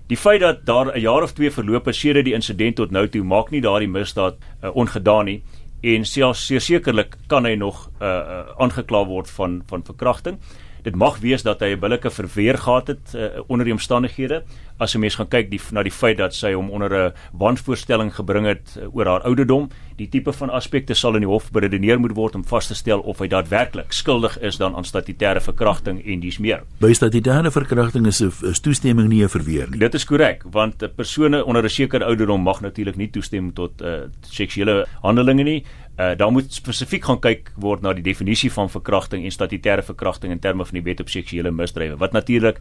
die 0.10 0.18
feit 0.18 0.42
dat 0.42 0.66
daar 0.66 0.94
'n 0.96 1.02
jaar 1.02 1.24
of 1.24 1.34
2 1.34 1.52
verloop 1.52 1.86
het 1.86 1.96
sedert 1.96 2.26
die 2.26 2.34
insident 2.34 2.76
tot 2.76 2.92
nou 2.92 3.08
toe 3.08 3.24
maak 3.24 3.52
nie 3.52 3.62
daardie 3.62 3.90
misdaad 3.90 4.38
uh, 4.64 4.76
ongedaan 4.76 5.26
nie 5.26 5.44
en 5.84 6.06
selfs 6.06 6.48
sekerlik 6.48 7.18
kan 7.28 7.46
hy 7.46 7.56
nog 7.56 7.90
uh, 8.02 8.08
uh, 8.08 8.44
aangekla 8.58 9.06
word 9.06 9.30
van 9.30 9.62
van 9.68 9.84
verkrachting. 9.84 10.40
Dit 10.88 10.96
mag 10.96 11.18
wees 11.20 11.44
dat 11.44 11.60
hy 11.60 11.74
'n 11.76 11.80
billike 11.80 12.10
verweer 12.10 12.58
gehad 12.58 12.88
het 12.88 13.12
uh, 13.16 13.44
onder 13.48 13.66
die 13.66 13.74
omstandighede. 13.74 14.44
As 14.80 14.96
'n 14.96 15.00
mens 15.00 15.16
gaan 15.16 15.28
kyk 15.28 15.50
die, 15.52 15.60
na 15.72 15.84
die 15.84 15.92
feit 15.92 16.18
dat 16.18 16.34
sy 16.34 16.54
hom 16.54 16.70
onder 16.70 16.92
'n 16.96 17.14
wanvoorstelling 17.34 18.16
gebring 18.16 18.46
het 18.46 18.78
uh, 18.80 18.96
oor 18.96 19.06
haar 19.06 19.22
ouderdom, 19.22 19.70
die 19.98 20.08
tipe 20.08 20.32
van 20.34 20.50
aspekte 20.50 20.94
sal 20.94 21.16
in 21.16 21.26
die 21.26 21.30
hof 21.30 21.52
beredeneer 21.52 22.00
moet 22.00 22.16
word 22.16 22.36
om 22.36 22.44
vas 22.46 22.68
te 22.68 22.76
stel 22.76 23.00
of 23.00 23.20
hy 23.20 23.28
daadwerklik 23.28 23.92
skuldig 23.92 24.40
is 24.40 24.58
dan 24.58 24.76
aan 24.76 24.86
statutêre 24.86 25.42
verkrachting 25.42 26.06
en 26.06 26.20
dies 26.20 26.38
meer. 26.38 26.64
By 26.80 26.94
statutêre 26.94 27.52
verkrachting 27.52 28.08
is 28.08 28.22
'n 28.22 28.54
toestemming 28.62 29.10
nie 29.10 29.24
'n 29.24 29.30
verweer 29.30 29.68
nie. 29.70 29.80
Dit 29.80 29.94
is 29.94 30.06
korrek, 30.06 30.44
want 30.52 30.84
'n 30.84 30.90
persone 30.96 31.46
onder 31.46 31.64
'n 31.64 31.70
sekere 31.70 32.06
ouderdom 32.06 32.42
mag 32.42 32.62
natuurlik 32.62 32.96
nie 32.96 33.10
toestem 33.10 33.54
tot 33.54 33.82
uh, 33.82 34.08
seksuele 34.22 34.88
handelinge 35.02 35.44
nie. 35.44 35.64
Uh, 35.98 36.12
daar 36.18 36.32
moet 36.32 36.54
spesifiek 36.54 37.08
gaan 37.10 37.18
kyk 37.20 37.48
word 37.58 37.82
na 37.82 37.94
die 37.98 38.04
definisie 38.06 38.52
van 38.54 38.70
verkrachting 38.70 39.24
en 39.26 39.34
statutêre 39.34 39.82
verkrachting 39.82 40.32
in 40.32 40.40
terme 40.40 40.66
van 40.66 40.78
die 40.78 40.84
wet 40.86 41.00
op 41.02 41.10
seksuele 41.10 41.50
misdrywe 41.52 41.98
wat 41.98 42.14
natuurlik 42.14 42.60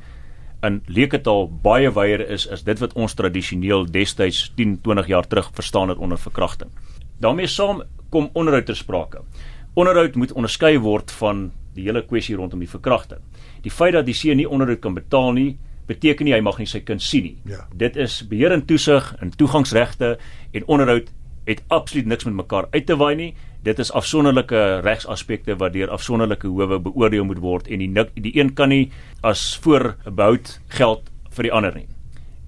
in 0.65 0.79
leuke 0.89 1.21
taal 1.21 1.45
baie 1.63 1.91
wyer 1.93 2.23
is 2.33 2.47
as 2.49 2.65
dit 2.65 2.81
wat 2.81 2.95
ons 2.97 3.15
tradisioneel 3.15 3.85
destyds 3.93 4.47
10, 4.57 4.79
20 4.87 5.11
jaar 5.13 5.29
terug 5.29 5.51
verstaan 5.53 5.93
het 5.93 5.99
onder 5.99 6.19
verkrachting. 6.19 6.71
daarmee 7.21 7.47
saam 7.47 7.83
kom 8.11 8.31
onderhoud 8.33 8.67
ter 8.67 8.77
sprake. 8.77 9.21
Onderhoud 9.75 10.15
moet 10.15 10.33
onderskei 10.33 10.79
word 10.79 11.11
van 11.11 11.51
die 11.75 11.85
hele 11.85 12.03
kwessie 12.03 12.37
rondom 12.37 12.63
die 12.65 12.71
verkrachting. 12.71 13.21
Die 13.63 13.71
feit 13.71 13.93
dat 13.93 14.07
die 14.07 14.15
seun 14.15 14.37
nie 14.41 14.49
onderhoud 14.49 14.81
kan 14.81 14.95
betaal 14.95 15.33
nie, 15.37 15.59
beteken 15.87 16.25
nie 16.25 16.35
hy 16.35 16.41
mag 16.41 16.59
nie 16.59 16.69
sy 16.71 16.81
kind 16.81 17.03
sien 17.03 17.27
nie. 17.29 17.37
Ja. 17.45 17.67
Dit 17.75 17.97
is 18.01 18.23
beheer 18.29 18.55
en 18.55 18.65
toesig 18.67 19.13
en 19.21 19.31
toegangsregte 19.37 20.17
en 20.53 20.67
onderhoud 20.67 21.13
het 21.47 21.63
absoluut 21.69 22.07
niks 22.07 22.27
met 22.27 22.35
mekaar 22.35 22.67
uit 22.71 22.87
te 22.87 22.97
waai 22.99 23.15
nie. 23.17 23.33
Dit 23.63 23.79
is 23.83 23.93
afsonderlike 23.93 24.81
regsaspekte 24.85 25.57
wat 25.59 25.75
deur 25.75 25.91
afsonderlike 25.91 26.47
howe 26.47 26.79
beoordeel 26.83 27.25
moet 27.25 27.43
word 27.43 27.69
en 27.71 27.83
die 27.83 28.07
die 28.15 28.35
een 28.39 28.55
kan 28.55 28.69
nie 28.69 28.91
as 29.23 29.55
voorbehoud 29.63 30.59
geld 30.79 31.11
vir 31.37 31.49
die 31.49 31.53
ander 31.53 31.75
nie. 31.75 31.87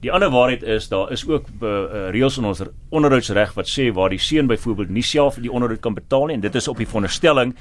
Die 0.03 0.13
ander 0.15 0.31
waarheid 0.31 0.63
is 0.63 0.89
daar 0.89 1.11
is 1.13 1.25
ook 1.27 1.49
uh, 1.59 2.11
reëls 2.15 2.39
in 2.39 2.47
ons 2.47 2.63
onderhoudsreg 2.95 3.55
wat 3.57 3.71
sê 3.71 3.89
waar 3.95 4.15
die 4.15 4.23
seun 4.23 4.47
byvoorbeeld 4.47 4.91
nie 4.95 5.03
self 5.03 5.41
die 5.43 5.51
onderhoud 5.51 5.83
kan 5.83 5.95
betaal 5.95 6.29
nie 6.29 6.39
en 6.39 6.45
dit 6.45 6.55
is 6.55 6.69
op 6.69 6.79
die 6.79 6.87
veronderstelling 6.87 7.55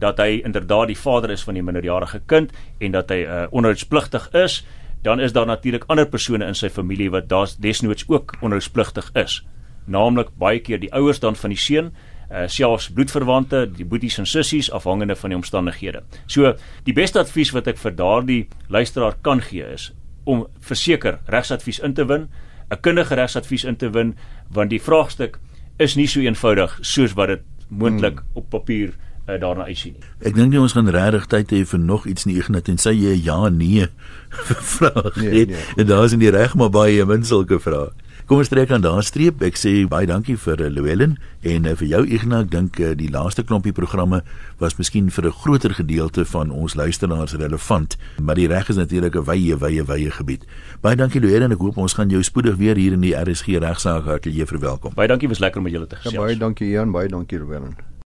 dat 0.00 0.18
hy 0.22 0.40
inderdaad 0.46 0.88
die 0.88 0.98
vader 0.98 1.30
is 1.34 1.42
van 1.44 1.58
die 1.58 1.64
minderjarige 1.66 2.22
kind 2.30 2.54
en 2.78 2.94
dat 2.94 3.10
hy 3.10 3.24
uh, 3.26 3.42
onderhoudspligtig 3.50 4.30
is, 4.38 4.62
dan 5.02 5.20
is 5.20 5.34
daar 5.34 5.46
natuurlik 5.46 5.84
ander 5.88 6.06
persone 6.08 6.46
in 6.46 6.54
sy 6.54 6.70
familie 6.70 7.10
wat 7.10 7.28
daar 7.28 7.50
desnoods 7.58 8.06
ook 8.08 8.38
onderhoudspligtig 8.40 9.10
is 9.18 9.40
naamlik 9.86 10.28
baie 10.38 10.60
keer 10.60 10.80
die 10.80 10.92
ouers 10.92 11.20
dan 11.20 11.36
van 11.36 11.50
die 11.50 11.58
seun 11.58 11.92
uh, 12.30 12.46
selfs 12.46 12.90
bloedverwante, 12.94 13.64
die 13.76 13.86
boeties 13.86 14.18
en 14.18 14.26
sissies 14.26 14.70
afhangende 14.72 15.16
van 15.16 15.32
die 15.32 15.38
omstandighede. 15.38 16.02
So 16.26 16.54
die 16.86 16.94
beste 16.96 17.20
advies 17.22 17.52
wat 17.56 17.70
ek 17.70 17.80
vir 17.82 17.96
daardie 17.98 18.42
luisteraar 18.68 19.18
kan 19.22 19.42
gee 19.44 19.66
is 19.74 19.90
om 20.30 20.46
verseker 20.62 21.18
regsadvies 21.32 21.80
in 21.82 21.94
te 21.94 22.06
win, 22.06 22.28
'n 22.70 22.80
kundige 22.80 23.14
regsadvies 23.14 23.64
in 23.64 23.76
te 23.76 23.90
win, 23.90 24.14
want 24.48 24.70
die 24.70 24.80
vraagstuk 24.80 25.40
is 25.78 25.96
nie 25.96 26.06
so 26.06 26.20
eenvoudig 26.20 26.78
soos 26.82 27.14
wat 27.14 27.28
dit 27.28 27.42
moontlik 27.68 28.20
hmm. 28.20 28.28
op 28.34 28.50
papier 28.50 28.92
uh, 29.28 29.40
daarna 29.40 29.64
uitsien 29.64 29.94
nie. 29.94 30.06
Ek 30.20 30.34
dink 30.34 30.52
nie 30.52 30.60
ons 30.60 30.72
gaan 30.72 30.88
regtig 30.88 31.26
tyd 31.26 31.50
hê 31.50 31.64
vir 31.64 31.80
nog 31.80 32.06
iets 32.06 32.26
nie, 32.26 32.36
Ignas, 32.36 32.68
en 32.68 32.78
sê 32.78 32.92
jy 32.92 33.16
ja 33.24 33.48
nee 33.48 33.88
vraag. 34.76 35.16
Nee, 35.16 35.46
nee. 35.46 35.64
En 35.76 35.86
daar 35.86 36.04
is 36.04 36.12
in 36.12 36.22
die 36.22 36.30
reg 36.30 36.54
maar 36.54 36.70
baie 36.70 37.04
min 37.04 37.24
sulke 37.24 37.58
vrae. 37.58 37.90
Kom 38.30 38.38
ons 38.38 38.46
trek 38.46 38.70
aan 38.70 38.84
daar 38.84 39.02
streep. 39.02 39.40
Ek 39.42 39.56
sê 39.58 39.70
baie 39.90 40.06
dankie 40.06 40.36
vir 40.38 40.60
uh, 40.62 40.68
Llewellyn 40.70 41.16
en 41.50 41.64
uh, 41.66 41.72
vir 41.80 41.88
jou 41.90 42.02
Ignas. 42.06 42.44
Ek 42.46 42.52
dink 42.52 42.78
uh, 42.78 42.92
die 42.94 43.08
laaste 43.10 43.42
klompie 43.42 43.72
programme 43.74 44.20
was 44.62 44.76
miskien 44.78 45.08
vir 45.10 45.26
'n 45.26 45.34
groter 45.40 45.74
gedeelte 45.74 46.22
van 46.30 46.54
ons 46.54 46.78
luisteraars 46.78 47.34
relevant, 47.34 47.98
maar 48.22 48.38
die 48.38 48.46
reg 48.46 48.70
is 48.70 48.78
natuurlik 48.78 49.18
'n 49.18 49.26
wye 49.26 49.58
wye 49.58 49.82
wye 49.82 50.10
gebied. 50.14 50.46
Baie 50.80 50.94
dankie 50.94 51.18
Llewellyn. 51.20 51.50
Ek 51.50 51.58
hoop 51.58 51.76
ons 51.76 51.98
gaan 51.98 52.08
jou 52.08 52.22
spoedig 52.22 52.54
weer 52.54 52.76
hier 52.78 52.92
in 52.92 53.00
die 53.02 53.18
RSG 53.18 53.58
regsaak 53.58 54.06
ateljee 54.06 54.46
verwelkom. 54.46 54.94
Baie 54.94 55.08
dankie, 55.08 55.26
was 55.28 55.42
lekker 55.42 55.58
om 55.58 55.64
met 55.64 55.72
julle 55.72 55.88
te 55.88 55.96
Ja, 55.96 56.02
gesels. 56.02 56.22
baie 56.22 56.36
dankie 56.38 56.70
Jan, 56.70 56.92
baie 56.92 57.08
dankie 57.08 57.38
Llewellyn. 57.38 57.89